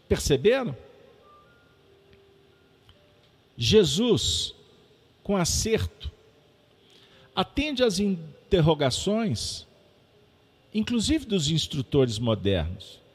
Perceberam? 0.08 0.74
Jesus, 3.54 4.54
com 5.22 5.36
acerto, 5.36 6.10
atende 7.36 7.84
às 7.84 7.98
interrogações, 7.98 9.66
inclusive 10.72 11.26
dos 11.26 11.50
instrutores 11.50 12.18
modernos. 12.18 13.06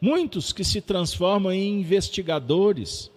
Muitos 0.00 0.52
que 0.52 0.62
se 0.62 0.80
transformam 0.80 1.52
em 1.52 1.80
investigadores, 1.80 3.10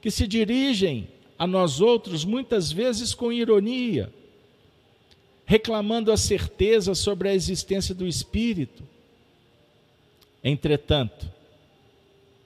que 0.00 0.10
se 0.10 0.26
dirigem 0.26 1.08
a 1.38 1.46
nós 1.46 1.80
outros 1.80 2.24
muitas 2.24 2.72
vezes 2.72 3.12
com 3.12 3.32
ironia, 3.32 4.12
reclamando 5.44 6.10
a 6.10 6.16
certeza 6.16 6.94
sobre 6.94 7.28
a 7.28 7.34
existência 7.34 7.94
do 7.94 8.06
Espírito. 8.06 8.82
Entretanto, 10.42 11.30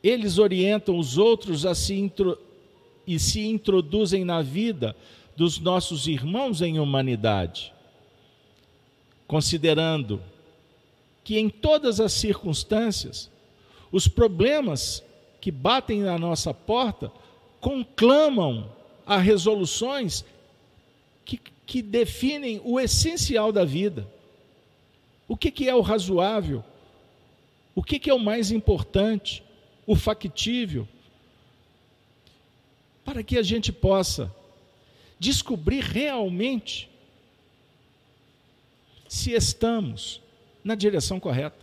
eles 0.03 0.39
orientam 0.39 0.99
os 0.99 1.19
outros 1.19 1.65
a 1.65 1.75
se 1.75 1.95
intro... 1.95 2.39
e 3.07 3.19
se 3.19 3.47
introduzem 3.47 4.25
na 4.25 4.43
vida 4.43 4.97
dos 5.37 5.59
nossos 5.59 6.07
irmãos 6.07 6.61
em 6.61 6.79
humanidade, 6.79 7.73
considerando 9.27 10.21
que 11.31 11.39
em 11.39 11.49
todas 11.49 12.01
as 12.01 12.13
circunstâncias, 12.13 13.31
os 13.93 14.09
problemas 14.09 15.01
que 15.41 15.53
batem 15.53 16.01
na 16.01 16.19
nossa 16.19 16.53
porta 16.53 17.13
conclamam 17.61 18.69
a 19.07 19.17
resoluções 19.17 20.25
que, 21.25 21.41
que 21.65 21.83
definem 21.83 22.61
o 22.65 22.81
essencial 22.81 23.53
da 23.53 23.65
vida. 23.65 24.09
O 25.29 25.37
que, 25.37 25.53
que 25.53 25.69
é 25.69 25.75
o 25.77 25.81
razoável? 25.81 26.65
O 27.77 27.83
que, 27.85 28.01
que 28.01 28.11
é 28.11 28.15
o 28.15 28.19
mais 28.19 28.51
importante? 28.51 29.41
O 29.87 29.95
factível? 29.95 30.89
Para 33.05 33.23
que 33.23 33.39
a 33.39 33.43
gente 33.45 33.71
possa 33.71 34.35
descobrir 35.17 35.85
realmente 35.85 36.91
se 39.09 39.31
estamos 39.31 40.20
na 40.63 40.75
direção 40.75 41.19
correta. 41.19 41.59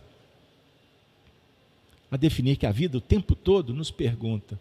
A 2.10 2.16
definir 2.16 2.56
que 2.56 2.66
a 2.66 2.72
vida 2.72 2.96
o 2.98 3.00
tempo 3.00 3.34
todo 3.34 3.74
nos 3.74 3.90
pergunta: 3.90 4.58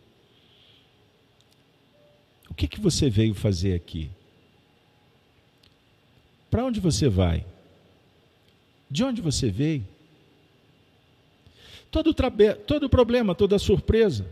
o 2.50 2.54
que, 2.54 2.68
que 2.68 2.80
você 2.80 3.10
veio 3.10 3.34
fazer 3.34 3.74
aqui? 3.74 4.10
Para 6.50 6.66
onde 6.66 6.80
você 6.80 7.10
vai? 7.10 7.46
De 8.90 9.04
onde 9.04 9.22
você 9.22 9.50
veio? 9.50 9.86
Todo, 11.90 12.14
todo 12.66 12.90
problema, 12.90 13.34
toda 13.34 13.58
surpresa, 13.58 14.30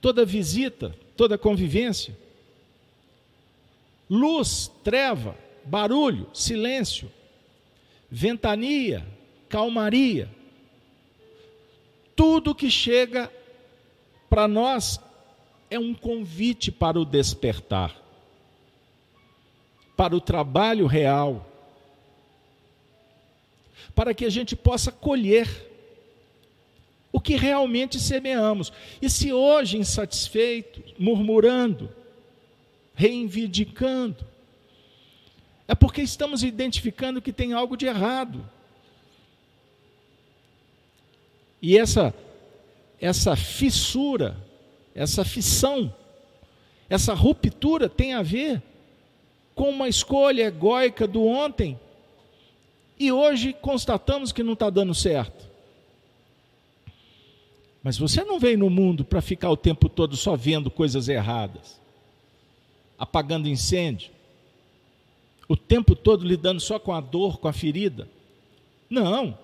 toda 0.00 0.24
visita, 0.24 0.94
toda 1.16 1.38
convivência 1.38 2.16
luz, 4.10 4.70
treva, 4.82 5.36
barulho, 5.64 6.28
silêncio, 6.34 7.08
ventania, 8.10 9.06
calmaria. 9.48 10.28
Tudo 12.16 12.54
que 12.54 12.70
chega 12.70 13.32
para 14.28 14.48
nós 14.48 15.00
é 15.70 15.78
um 15.78 15.94
convite 15.94 16.72
para 16.72 16.98
o 16.98 17.04
despertar, 17.04 17.96
para 19.96 20.14
o 20.14 20.20
trabalho 20.20 20.86
real, 20.86 21.46
para 23.94 24.12
que 24.12 24.24
a 24.24 24.30
gente 24.30 24.56
possa 24.56 24.90
colher 24.90 25.68
o 27.12 27.20
que 27.20 27.36
realmente 27.36 27.98
semeamos. 27.98 28.72
E 29.00 29.08
se 29.08 29.32
hoje 29.32 29.78
insatisfeito, 29.78 30.82
murmurando, 30.98 31.90
reivindicando. 32.94 34.29
É 35.70 35.74
porque 35.76 36.02
estamos 36.02 36.42
identificando 36.42 37.22
que 37.22 37.32
tem 37.32 37.52
algo 37.52 37.76
de 37.76 37.86
errado. 37.86 38.44
E 41.62 41.78
essa 41.78 42.12
essa 43.00 43.36
fissura, 43.36 44.36
essa 44.96 45.24
fissão, 45.24 45.94
essa 46.88 47.14
ruptura 47.14 47.88
tem 47.88 48.14
a 48.14 48.20
ver 48.20 48.60
com 49.54 49.70
uma 49.70 49.88
escolha 49.88 50.42
egóica 50.42 51.06
do 51.06 51.24
ontem 51.24 51.78
e 52.98 53.12
hoje 53.12 53.52
constatamos 53.52 54.32
que 54.32 54.42
não 54.42 54.54
está 54.54 54.70
dando 54.70 54.92
certo. 54.92 55.48
Mas 57.80 57.96
você 57.96 58.24
não 58.24 58.40
veio 58.40 58.58
no 58.58 58.68
mundo 58.68 59.04
para 59.04 59.22
ficar 59.22 59.50
o 59.50 59.56
tempo 59.56 59.88
todo 59.88 60.16
só 60.16 60.34
vendo 60.34 60.68
coisas 60.68 61.08
erradas, 61.08 61.80
apagando 62.98 63.48
incêndio, 63.48 64.10
o 65.50 65.56
tempo 65.56 65.96
todo 65.96 66.24
lidando 66.24 66.60
só 66.60 66.78
com 66.78 66.92
a 66.92 67.00
dor, 67.00 67.40
com 67.40 67.48
a 67.48 67.52
ferida. 67.52 68.08
Não, 68.88 69.36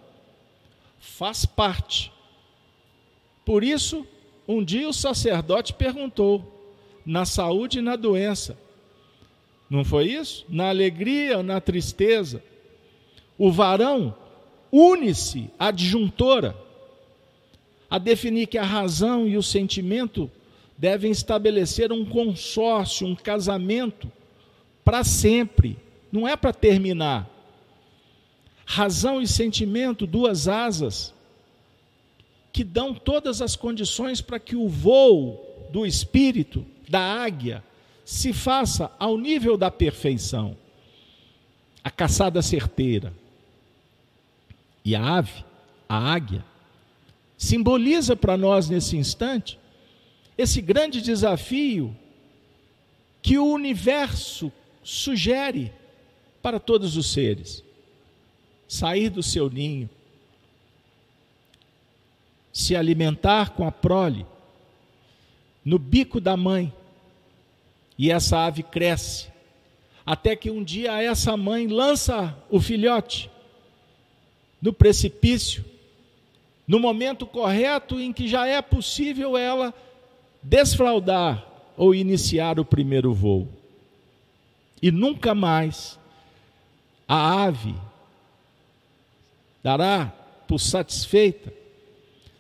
faz 1.01 1.45
parte. 1.45 2.13
Por 3.45 3.65
isso, 3.65 4.07
um 4.47 4.63
dia 4.63 4.89
o 4.89 4.93
sacerdote 4.93 5.73
perguntou, 5.75 6.73
na 7.05 7.25
saúde 7.25 7.81
e 7.81 7.83
na 7.83 7.97
doença, 7.97 8.57
não 9.69 9.85
foi 9.85 10.13
isso? 10.13 10.47
Na 10.49 10.69
alegria 10.69 11.39
ou 11.39 11.43
na 11.43 11.61
tristeza? 11.61 12.41
O 13.37 13.51
varão 13.51 14.15
une-se 14.71 15.51
à 15.59 15.73
disjuntora 15.73 16.57
a 17.91 17.99
definir 17.99 18.47
que 18.47 18.59
a 18.59 18.65
razão 18.65 19.27
e 19.27 19.37
o 19.37 19.43
sentimento 19.43 20.31
devem 20.79 21.11
estabelecer 21.11 21.91
um 21.91 22.05
consórcio, 22.05 23.09
um 23.09 23.17
casamento 23.17 24.09
para 24.85 25.03
sempre, 25.03 25.77
não 26.17 26.27
é 26.27 26.35
para 26.35 26.53
terminar. 26.53 27.29
Razão 28.65 29.21
e 29.21 29.29
sentimento, 29.29 30.07
duas 30.07 30.49
asas, 30.49 31.15
que 32.51 32.65
dão 32.65 32.95
todas 32.95 33.43
as 33.43 33.55
condições 33.55 34.23
para 34.23 34.41
que 34.41 34.57
o 34.57 34.67
voo 34.67 35.69
do 35.71 35.85
espírito, 35.85 36.65
da 36.89 37.01
águia, 37.01 37.63
se 38.03 38.33
faça 38.33 38.91
ao 38.99 39.19
nível 39.19 39.59
da 39.59 39.71
perfeição. 39.71 40.57
A 41.85 41.91
caçada 41.91 42.41
certeira. 42.41 43.13
E 44.83 44.97
a 44.97 45.19
ave, 45.19 45.45
a 45.87 45.99
águia, 45.99 46.45
simboliza 47.37 48.17
para 48.17 48.39
nós 48.39 48.71
nesse 48.71 48.97
instante 48.97 49.59
esse 50.39 50.63
grande 50.63 51.03
desafio 51.03 51.95
que 53.21 53.39
o 53.39 53.53
universo 53.53 54.51
sugere 54.83 55.73
para 56.47 56.61
todos 56.61 56.97
os 56.97 57.11
seres: 57.11 57.65
sair 58.69 59.11
do 59.11 59.21
seu 59.21 59.51
ninho, 59.51 59.91
se 62.53 62.77
alimentar 62.77 63.51
com 63.51 63.67
a 63.67 63.73
prole, 63.73 64.25
no 65.65 65.77
bico 65.77 66.21
da 66.21 66.37
mãe, 66.37 66.73
e 67.99 68.13
essa 68.13 68.47
ave 68.47 68.63
cresce, 68.63 69.27
até 70.07 70.37
que 70.37 70.49
um 70.49 70.63
dia 70.63 71.03
essa 71.03 71.37
mãe 71.37 71.67
lança 71.67 72.39
o 72.49 72.61
filhote 72.61 73.29
no 74.63 74.73
precipício, 74.73 75.65
no 76.65 76.79
momento 76.79 77.27
correto 77.27 77.99
em 77.99 78.13
que 78.13 78.29
já 78.29 78.47
é 78.47 78.63
possível 78.63 79.37
ela 79.37 79.75
desfraudar 80.41 81.45
ou 81.77 81.93
iniciar 81.93 82.61
o 82.61 82.65
primeiro 82.65 83.13
voo. 83.13 83.49
E 84.81 84.93
nunca 84.93 85.35
mais 85.35 85.99
a 87.09 87.45
ave 87.45 87.75
dará 89.63 90.07
por 90.47 90.59
satisfeita, 90.59 91.53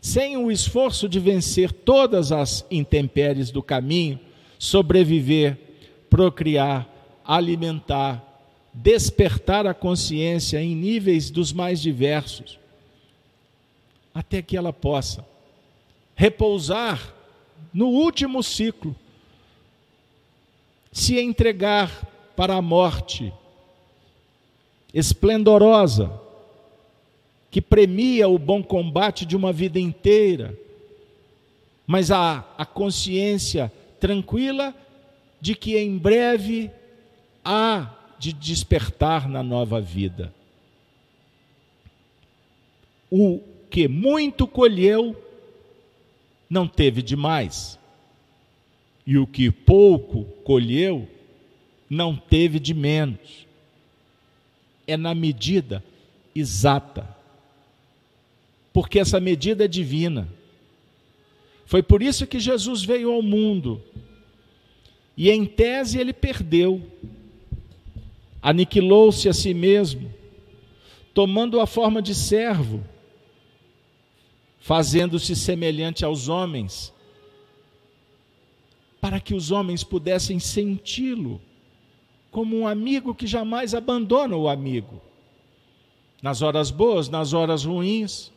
sem 0.00 0.36
o 0.36 0.50
esforço 0.50 1.08
de 1.08 1.18
vencer 1.18 1.72
todas 1.72 2.30
as 2.30 2.64
intempéries 2.70 3.50
do 3.50 3.62
caminho, 3.62 4.20
sobreviver, 4.58 5.58
procriar, 6.08 6.88
alimentar, 7.24 8.22
despertar 8.72 9.66
a 9.66 9.74
consciência 9.74 10.62
em 10.62 10.74
níveis 10.74 11.30
dos 11.30 11.52
mais 11.52 11.80
diversos, 11.80 12.58
até 14.14 14.40
que 14.40 14.56
ela 14.56 14.72
possa 14.72 15.26
repousar 16.14 17.14
no 17.72 17.88
último 17.88 18.42
ciclo, 18.42 18.94
se 20.92 21.18
entregar 21.18 21.90
para 22.34 22.54
a 22.54 22.62
morte 22.62 23.32
esplendorosa, 24.96 26.10
que 27.50 27.60
premia 27.60 28.26
o 28.28 28.38
bom 28.38 28.62
combate 28.62 29.26
de 29.26 29.36
uma 29.36 29.52
vida 29.52 29.78
inteira, 29.78 30.58
mas 31.86 32.10
a, 32.10 32.46
a 32.56 32.64
consciência 32.64 33.70
tranquila 34.00 34.74
de 35.38 35.54
que 35.54 35.76
em 35.76 35.98
breve 35.98 36.70
há 37.44 37.94
de 38.18 38.32
despertar 38.32 39.28
na 39.28 39.42
nova 39.42 39.82
vida. 39.82 40.34
O 43.10 43.40
que 43.68 43.86
muito 43.86 44.46
colheu, 44.46 45.14
não 46.48 46.66
teve 46.66 47.02
demais. 47.02 47.78
E 49.06 49.18
o 49.18 49.26
que 49.26 49.50
pouco 49.50 50.24
colheu, 50.42 51.06
não 51.88 52.16
teve 52.16 52.58
de 52.58 52.72
menos. 52.72 53.45
É 54.86 54.96
na 54.96 55.14
medida 55.14 55.82
exata. 56.34 57.08
Porque 58.72 58.98
essa 58.98 59.18
medida 59.18 59.64
é 59.64 59.68
divina. 59.68 60.28
Foi 61.64 61.82
por 61.82 62.02
isso 62.02 62.26
que 62.26 62.38
Jesus 62.38 62.84
veio 62.84 63.10
ao 63.10 63.22
mundo. 63.22 63.82
E 65.16 65.30
em 65.30 65.44
tese 65.46 65.98
ele 65.98 66.12
perdeu 66.12 66.82
aniquilou-se 68.46 69.28
a 69.28 69.32
si 69.32 69.52
mesmo, 69.52 70.08
tomando 71.12 71.60
a 71.60 71.66
forma 71.66 72.00
de 72.00 72.14
servo, 72.14 72.80
fazendo-se 74.60 75.34
semelhante 75.34 76.04
aos 76.04 76.28
homens, 76.28 76.94
para 79.00 79.18
que 79.18 79.34
os 79.34 79.50
homens 79.50 79.82
pudessem 79.82 80.38
senti-lo 80.38 81.40
como 82.36 82.54
um 82.54 82.68
amigo 82.68 83.14
que 83.14 83.26
jamais 83.26 83.74
abandona 83.74 84.36
o 84.36 84.46
amigo, 84.46 85.00
nas 86.20 86.42
horas 86.42 86.70
boas, 86.70 87.08
nas 87.08 87.32
horas 87.32 87.64
ruins. 87.64 88.30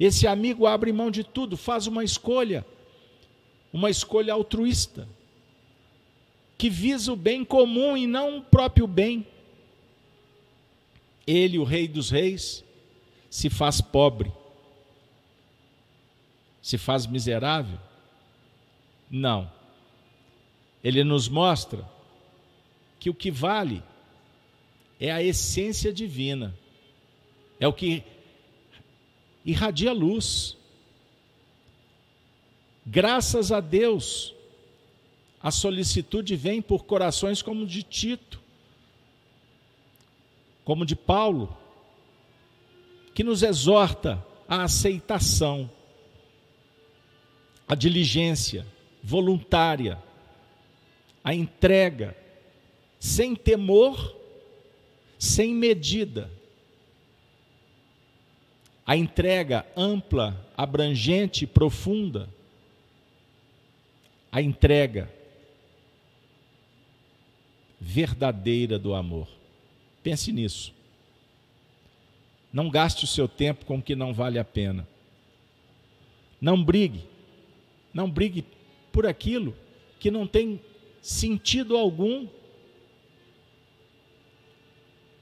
Esse 0.00 0.26
amigo 0.26 0.66
abre 0.66 0.94
mão 0.94 1.10
de 1.10 1.22
tudo, 1.22 1.58
faz 1.58 1.86
uma 1.86 2.02
escolha, 2.02 2.64
uma 3.70 3.90
escolha 3.90 4.32
altruísta 4.32 5.06
que 6.56 6.70
visa 6.70 7.12
o 7.12 7.16
bem 7.16 7.44
comum 7.44 7.98
e 7.98 8.06
não 8.06 8.38
o 8.38 8.42
próprio 8.42 8.86
bem. 8.86 9.26
Ele, 11.26 11.58
o 11.58 11.64
Rei 11.64 11.86
dos 11.86 12.08
Reis, 12.08 12.64
se 13.28 13.50
faz 13.50 13.78
pobre, 13.82 14.32
se 16.62 16.78
faz 16.78 17.06
miserável? 17.06 17.78
Não. 19.10 19.52
Ele 20.82 21.04
nos 21.04 21.28
mostra 21.28 21.94
que 23.06 23.10
o 23.10 23.14
que 23.14 23.30
vale 23.30 23.84
é 24.98 25.12
a 25.12 25.22
essência 25.22 25.92
divina, 25.92 26.52
é 27.60 27.68
o 27.68 27.72
que 27.72 28.02
irradia 29.44 29.92
luz. 29.92 30.56
Graças 32.84 33.52
a 33.52 33.60
Deus, 33.60 34.34
a 35.40 35.52
solicitude 35.52 36.34
vem 36.34 36.60
por 36.60 36.84
corações 36.84 37.42
como 37.42 37.64
de 37.64 37.84
Tito, 37.84 38.42
como 40.64 40.84
de 40.84 40.96
Paulo, 40.96 41.56
que 43.14 43.22
nos 43.22 43.44
exorta 43.44 44.20
à 44.48 44.64
aceitação, 44.64 45.70
à 47.68 47.76
diligência 47.76 48.66
voluntária, 49.00 49.96
à 51.22 51.32
entrega, 51.32 52.25
sem 52.98 53.34
temor, 53.34 54.16
sem 55.18 55.54
medida. 55.54 56.30
A 58.86 58.96
entrega 58.96 59.66
ampla, 59.76 60.48
abrangente 60.56 61.46
profunda. 61.46 62.28
A 64.30 64.40
entrega 64.40 65.10
verdadeira 67.80 68.78
do 68.78 68.94
amor. 68.94 69.28
Pense 70.02 70.32
nisso. 70.32 70.72
Não 72.52 72.70
gaste 72.70 73.04
o 73.04 73.08
seu 73.08 73.28
tempo 73.28 73.64
com 73.64 73.78
o 73.78 73.82
que 73.82 73.94
não 73.94 74.14
vale 74.14 74.38
a 74.38 74.44
pena. 74.44 74.86
Não 76.40 76.62
brigue. 76.62 77.04
Não 77.92 78.10
brigue 78.10 78.44
por 78.92 79.06
aquilo 79.06 79.54
que 79.98 80.10
não 80.10 80.26
tem 80.26 80.60
sentido 81.02 81.76
algum. 81.76 82.26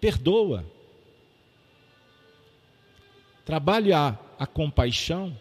Perdoa. 0.05 0.67
Trabalhe 3.43 3.91
a, 3.91 4.19
a 4.39 4.47
compaixão. 4.47 5.35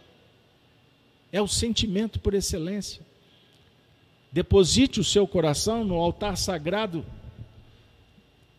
É 1.33 1.41
o 1.41 1.49
sentimento 1.49 2.17
por 2.17 2.33
excelência. 2.33 3.05
Deposite 4.31 5.01
o 5.01 5.03
seu 5.03 5.27
coração 5.27 5.83
no 5.83 5.95
altar 5.95 6.37
sagrado 6.37 7.05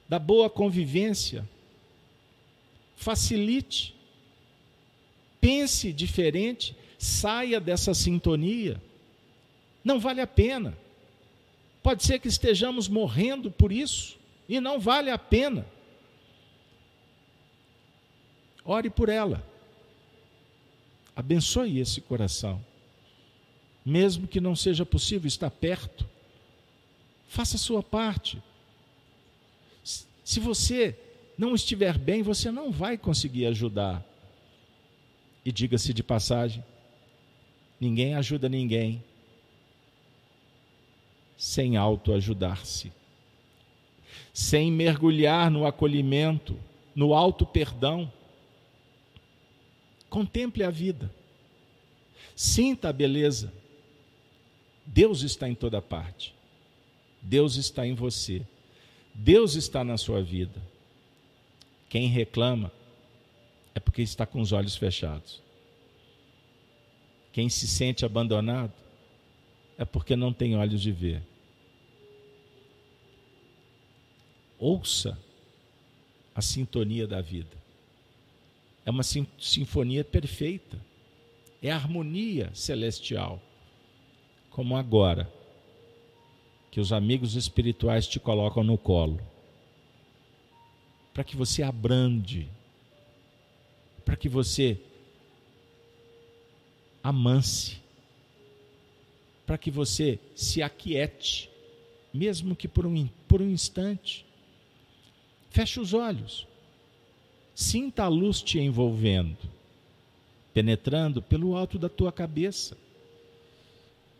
da 0.07 0.19
boa 0.19 0.51
convivência. 0.51 1.49
Facilite. 2.95 3.95
Pense 5.41 5.91
diferente, 5.91 6.77
saia 6.99 7.59
dessa 7.59 7.95
sintonia. 7.95 8.79
Não 9.83 9.99
vale 9.99 10.21
a 10.21 10.27
pena. 10.27 10.77
Pode 11.83 12.05
ser 12.05 12.19
que 12.19 12.29
estejamos 12.29 12.89
morrendo 12.89 13.51
por 13.51 13.73
isso 13.73 14.19
e 14.47 14.61
não 14.61 14.79
vale 14.79 15.09
a 15.09 15.17
pena. 15.17 15.67
Ore 18.65 18.91
por 18.91 19.09
ela. 19.09 19.47
Abençoe 21.15 21.79
esse 21.79 22.01
coração. 22.01 22.65
Mesmo 23.85 24.27
que 24.27 24.41
não 24.41 24.57
seja 24.57 24.87
possível 24.87 25.29
estar 25.29 25.51
perto, 25.51 26.09
faça 27.29 27.57
a 27.57 27.59
sua 27.59 27.83
parte. 27.83 28.43
Se 30.25 30.41
você 30.41 30.99
não 31.37 31.55
estiver 31.55 31.99
bem, 31.99 32.23
você 32.23 32.51
não 32.51 32.73
vai 32.73 32.97
conseguir 32.97 33.47
ajudar. 33.47 34.03
E 35.45 35.53
diga-se 35.53 35.93
de 35.93 36.03
passagem, 36.03 36.65
ninguém 37.79 38.15
ajuda 38.15 38.49
ninguém 38.49 39.05
sem 41.37 41.77
autoajudar-se, 41.77 42.91
sem 44.33 44.73
mergulhar 44.73 45.51
no 45.51 45.67
acolhimento, 45.67 46.57
no 46.95 47.13
alto 47.13 47.45
perdão. 47.45 48.11
Contemple 50.15 50.63
a 50.63 50.71
vida, 50.71 51.13
sinta 52.37 52.91
a 52.91 52.93
beleza. 52.93 53.53
Deus 54.87 55.23
está 55.23 55.49
em 55.49 55.57
toda 55.57 55.83
parte, 55.83 56.33
Deus 57.21 57.57
está 57.57 57.85
em 57.85 57.97
você, 57.97 58.47
Deus 59.13 59.57
está 59.57 59.83
na 59.83 59.99
sua 59.99 60.23
vida. 60.23 60.63
Quem 61.89 62.07
reclama 62.07 62.71
é 63.75 63.81
porque 63.81 64.03
está 64.03 64.25
com 64.25 64.41
os 64.41 64.53
olhos 64.53 64.77
fechados. 64.77 65.43
Quem 67.33 67.49
se 67.49 67.67
sente 67.67 68.05
abandonado 68.05 68.73
é 69.77 69.85
porque 69.85 70.15
não 70.15 70.33
tem 70.33 70.55
olhos 70.55 70.81
de 70.81 70.93
ver. 70.93 71.25
Ouça 74.61 75.19
a 76.33 76.41
sintonia 76.41 77.05
da 77.05 77.21
vida. 77.21 77.64
É 78.85 78.91
uma 78.91 79.03
sinfonia 79.03 80.05
perfeita. 80.05 80.79
É 81.63 81.71
harmonia 81.71 82.51
celestial. 82.55 83.41
Como 84.51 84.77
agora, 84.77 85.33
que 86.71 86.81
os 86.81 86.93
amigos 86.93 87.35
espirituais 87.35 88.07
te 88.07 88.21
colocam 88.21 88.63
no 88.63 88.77
colo. 88.77 89.21
Para 91.13 91.25
que 91.25 91.37
você 91.37 91.63
abrande. 91.63 92.49
Para 94.05 94.17
que 94.17 94.29
você 94.29 94.79
amance. 97.03 97.79
Para 99.47 99.57
que 99.57 99.71
você 99.71 100.19
se 100.35 100.63
aquiete, 100.63 101.51
mesmo 102.13 102.57
que 102.57 102.67
por 102.67 102.87
um, 102.87 103.09
por 103.29 103.41
um 103.41 103.51
instante. 103.51 104.27
Feche 105.51 105.79
os 105.79 105.95
olhos. 105.95 106.47
Sinta 107.55 108.03
a 108.03 108.09
luz 108.09 108.43
te 108.43 108.59
envolvendo, 108.59 109.39
penetrando 110.53 111.23
pelo 111.23 111.55
alto 111.55 111.79
da 111.79 111.89
tua 111.89 112.11
cabeça, 112.11 112.77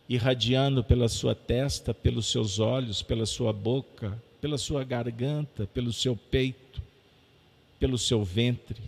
irradiando 0.07 0.81
pela 0.81 1.09
sua 1.09 1.35
testa, 1.35 1.93
pelos 1.93 2.27
seus 2.27 2.59
olhos, 2.59 3.01
pela 3.01 3.25
sua 3.25 3.51
boca, 3.51 4.17
pela 4.39 4.57
sua 4.57 4.85
garganta, 4.85 5.67
pelo 5.67 5.91
seu 5.91 6.15
peito, 6.15 6.81
pelo 7.77 7.97
seu 7.97 8.23
ventre. 8.23 8.81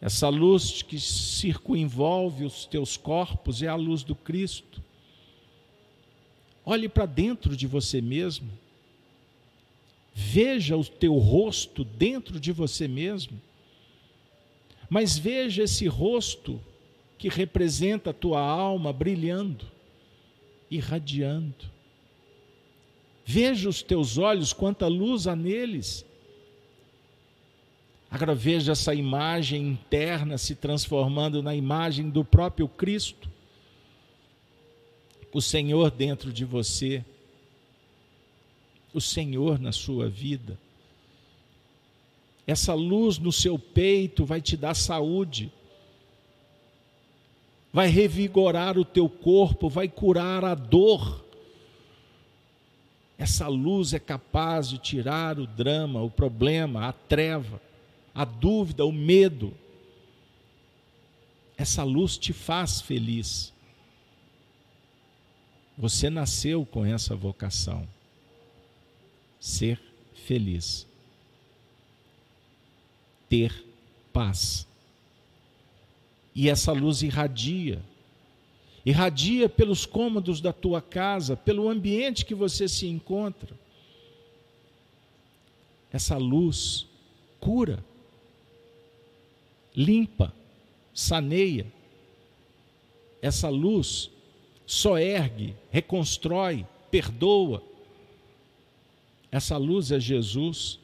Essa 0.00 0.28
luz 0.28 0.80
que 0.80 1.00
circunvolve 1.00 2.44
os 2.44 2.64
teus 2.64 2.96
corpos 2.96 3.60
é 3.60 3.66
a 3.66 3.74
luz 3.74 4.04
do 4.04 4.14
Cristo. 4.14 4.80
Olhe 6.64 6.88
para 6.88 7.06
dentro 7.06 7.56
de 7.56 7.66
você 7.66 8.00
mesmo 8.00 8.48
Veja 10.14 10.76
o 10.76 10.84
teu 10.84 11.14
rosto 11.18 11.84
dentro 11.84 12.38
de 12.40 12.52
você 12.52 12.88
mesmo, 12.88 13.40
mas 14.88 15.16
veja 15.16 15.62
esse 15.62 15.86
rosto 15.86 16.60
que 17.16 17.28
representa 17.28 18.10
a 18.10 18.14
tua 18.14 18.40
alma 18.40 18.92
brilhando, 18.92 19.66
irradiando. 20.70 21.70
Veja 23.24 23.68
os 23.68 23.82
teus 23.82 24.18
olhos, 24.18 24.52
quanta 24.52 24.88
luz 24.88 25.26
há 25.26 25.36
neles. 25.36 26.04
Agora 28.10 28.34
veja 28.34 28.72
essa 28.72 28.92
imagem 28.92 29.68
interna 29.68 30.36
se 30.36 30.56
transformando 30.56 31.40
na 31.42 31.54
imagem 31.54 32.10
do 32.10 32.24
próprio 32.24 32.66
Cristo, 32.66 33.30
o 35.32 35.40
Senhor 35.40 35.92
dentro 35.92 36.32
de 36.32 36.44
você 36.44 37.04
o 38.92 39.00
Senhor 39.00 39.58
na 39.58 39.72
sua 39.72 40.08
vida. 40.08 40.58
Essa 42.46 42.74
luz 42.74 43.18
no 43.18 43.30
seu 43.30 43.58
peito 43.58 44.24
vai 44.24 44.40
te 44.40 44.56
dar 44.56 44.74
saúde, 44.74 45.52
vai 47.72 47.86
revigorar 47.86 48.76
o 48.76 48.84
teu 48.84 49.08
corpo, 49.08 49.68
vai 49.68 49.88
curar 49.88 50.44
a 50.44 50.54
dor. 50.54 51.24
Essa 53.16 53.46
luz 53.46 53.92
é 53.92 53.98
capaz 53.98 54.68
de 54.68 54.78
tirar 54.78 55.38
o 55.38 55.46
drama, 55.46 56.02
o 56.02 56.10
problema, 56.10 56.88
a 56.88 56.92
treva, 56.92 57.60
a 58.14 58.24
dúvida, 58.24 58.84
o 58.84 58.90
medo. 58.90 59.54
Essa 61.56 61.84
luz 61.84 62.16
te 62.16 62.32
faz 62.32 62.80
feliz. 62.80 63.52
Você 65.76 66.10
nasceu 66.10 66.66
com 66.66 66.84
essa 66.84 67.14
vocação 67.14 67.86
ser 69.40 69.80
feliz, 70.14 70.86
ter 73.28 73.64
paz. 74.12 74.68
E 76.34 76.48
essa 76.48 76.72
luz 76.72 77.02
irradia, 77.02 77.82
irradia 78.84 79.48
pelos 79.48 79.86
cômodos 79.86 80.40
da 80.40 80.52
tua 80.52 80.82
casa, 80.82 81.36
pelo 81.36 81.68
ambiente 81.68 82.24
que 82.24 82.34
você 82.34 82.68
se 82.68 82.86
encontra. 82.86 83.58
Essa 85.90 86.16
luz 86.18 86.86
cura, 87.40 87.84
limpa, 89.74 90.32
saneia. 90.94 91.66
Essa 93.22 93.48
luz 93.48 94.10
só 94.66 94.98
ergue, 94.98 95.56
reconstrói, 95.70 96.66
perdoa, 96.90 97.62
essa 99.30 99.56
luz 99.56 99.92
é 99.92 100.00
Jesus. 100.00 100.78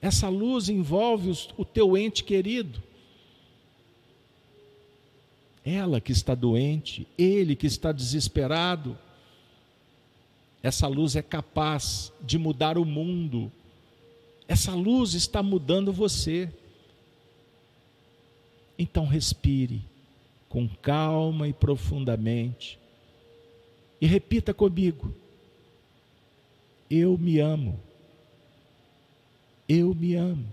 Essa 0.00 0.28
luz 0.28 0.68
envolve 0.68 1.30
o 1.56 1.64
teu 1.64 1.96
ente 1.96 2.24
querido. 2.24 2.82
Ela 5.64 6.00
que 6.00 6.12
está 6.12 6.34
doente, 6.34 7.06
ele 7.18 7.54
que 7.54 7.66
está 7.66 7.92
desesperado. 7.92 8.98
Essa 10.62 10.86
luz 10.86 11.16
é 11.16 11.22
capaz 11.22 12.12
de 12.20 12.38
mudar 12.38 12.76
o 12.76 12.84
mundo. 12.84 13.50
Essa 14.48 14.74
luz 14.74 15.14
está 15.14 15.42
mudando 15.42 15.92
você. 15.92 16.52
Então 18.78 19.06
respire 19.06 19.82
com 20.48 20.68
calma 20.68 21.46
e 21.46 21.52
profundamente. 21.52 22.78
E 24.00 24.06
repita 24.06 24.52
comigo: 24.52 25.14
eu 26.90 27.16
me 27.16 27.38
amo. 27.38 27.78
Eu 29.68 29.94
me 29.94 30.16
amo. 30.16 30.44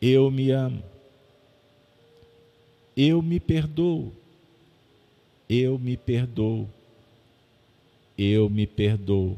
Eu 0.00 0.30
me 0.30 0.50
amo. 0.52 0.84
Eu 2.96 3.20
me 3.20 3.40
perdoo. 3.40 4.12
Eu 5.50 5.76
me 5.76 5.96
perdoo. 5.96 6.68
Eu 8.16 8.48
me 8.48 8.68
perdoo. 8.68 9.36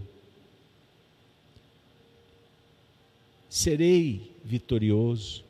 Serei 3.48 4.30
vitorioso. 4.44 5.42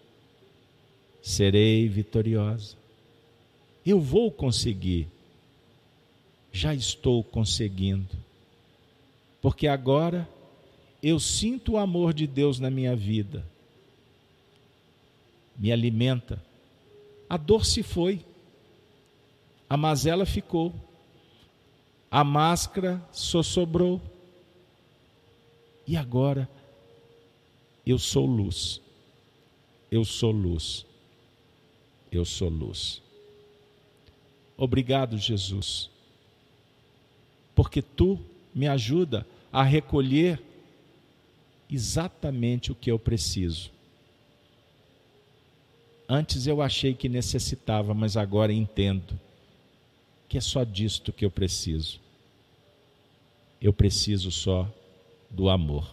Serei 1.20 1.88
vitoriosa. 1.88 2.76
Eu 3.84 4.00
vou 4.00 4.30
conseguir. 4.30 5.08
Já 6.52 6.72
estou 6.72 7.24
conseguindo 7.24 8.25
porque 9.40 9.66
agora 9.66 10.28
eu 11.02 11.20
sinto 11.20 11.72
o 11.72 11.78
amor 11.78 12.12
de 12.12 12.26
Deus 12.26 12.58
na 12.58 12.70
minha 12.70 12.96
vida. 12.96 13.46
Me 15.56 15.72
alimenta. 15.72 16.42
A 17.28 17.36
dor 17.36 17.64
se 17.64 17.82
foi, 17.82 18.24
a 19.68 19.76
mazela 19.76 20.26
ficou, 20.26 20.74
a 22.10 22.22
máscara 22.22 23.02
só 23.12 23.42
sobrou. 23.42 24.00
E 25.86 25.96
agora 25.96 26.48
eu 27.84 27.98
sou 27.98 28.26
luz. 28.26 28.80
Eu 29.90 30.04
sou 30.04 30.30
luz. 30.30 30.84
Eu 32.10 32.24
sou 32.24 32.48
luz. 32.48 33.02
Obrigado, 34.56 35.18
Jesus, 35.18 35.90
porque 37.54 37.82
tu 37.82 38.18
me 38.56 38.66
ajuda 38.66 39.26
a 39.52 39.62
recolher 39.62 40.42
exatamente 41.68 42.72
o 42.72 42.74
que 42.74 42.90
eu 42.90 42.98
preciso. 42.98 43.70
Antes 46.08 46.46
eu 46.46 46.62
achei 46.62 46.94
que 46.94 47.06
necessitava, 47.06 47.92
mas 47.92 48.16
agora 48.16 48.54
entendo 48.54 49.20
que 50.26 50.38
é 50.38 50.40
só 50.40 50.64
disto 50.64 51.12
que 51.12 51.22
eu 51.22 51.30
preciso. 51.30 52.00
Eu 53.60 53.74
preciso 53.74 54.30
só 54.30 54.66
do 55.28 55.50
amor. 55.50 55.90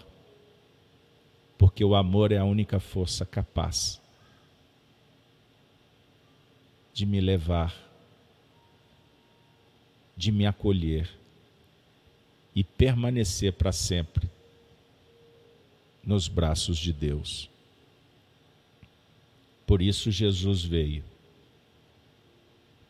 Porque 1.57 1.84
o 1.84 1.95
amor 1.95 2.32
é 2.32 2.38
a 2.38 2.45
única 2.45 2.80
força 2.80 3.26
capaz 3.26 3.99
de 6.93 7.05
me 7.05 7.20
levar, 7.20 7.76
de 10.16 10.32
me 10.32 10.45
acolher 10.45 11.22
e 12.56 12.64
permanecer 12.64 13.54
para 13.54 13.72
sempre 13.72 14.30
nos 16.04 16.28
braços 16.28 16.78
de 16.78 16.93
Deus. 16.93 17.49
Por 19.66 19.82
isso 19.82 20.12
Jesus 20.12 20.64
veio. 20.64 21.04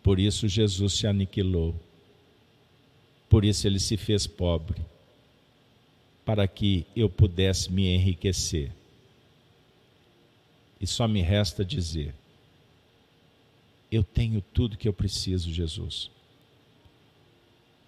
Por 0.01 0.19
isso 0.19 0.47
Jesus 0.47 0.93
se 0.93 1.07
aniquilou. 1.07 1.75
Por 3.29 3.45
isso 3.45 3.65
ele 3.65 3.79
se 3.79 3.97
fez 3.97 4.27
pobre, 4.27 4.79
para 6.23 6.47
que 6.47 6.85
eu 6.95 7.09
pudesse 7.09 7.71
me 7.71 7.87
enriquecer. 7.87 8.71
E 10.79 10.85
só 10.85 11.07
me 11.07 11.21
resta 11.21 11.63
dizer: 11.63 12.13
eu 13.95 14.03
tenho 14.03 14.41
tudo 14.41 14.75
que 14.75 14.87
eu 14.87 14.93
preciso, 14.93 15.51
Jesus. 15.51 16.09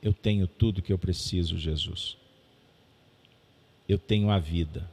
Eu 0.06 0.14
tenho 0.14 0.48
tudo 0.48 0.84
que 0.84 0.94
eu 0.94 1.00
preciso, 1.00 1.58
Jesus. 1.58 2.16
Eu 3.90 3.98
tenho 3.98 4.30
a 4.30 4.38
vida. 4.38 4.88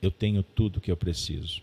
Eu 0.00 0.12
tenho 0.12 0.40
tudo 0.40 0.80
que 0.80 0.88
eu 0.88 0.96
preciso. 0.96 1.60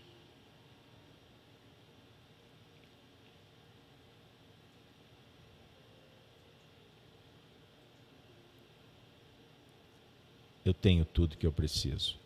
Eu 10.62 10.74
tenho 10.74 11.06
tudo 11.06 11.38
que 11.38 11.46
eu 11.46 11.52
preciso. 11.52 12.18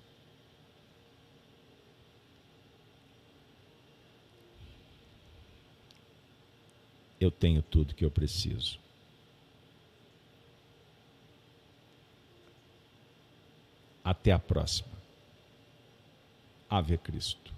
Eu 7.21 7.31
tenho 7.31 7.63
tudo 7.63 7.95
que 7.95 8.05
eu 8.05 8.11
preciso. 8.11 8.90
Até 14.11 14.33
a 14.33 14.41
próxima. 14.41 14.91
Ave 16.69 16.99
Cristo. 16.99 17.53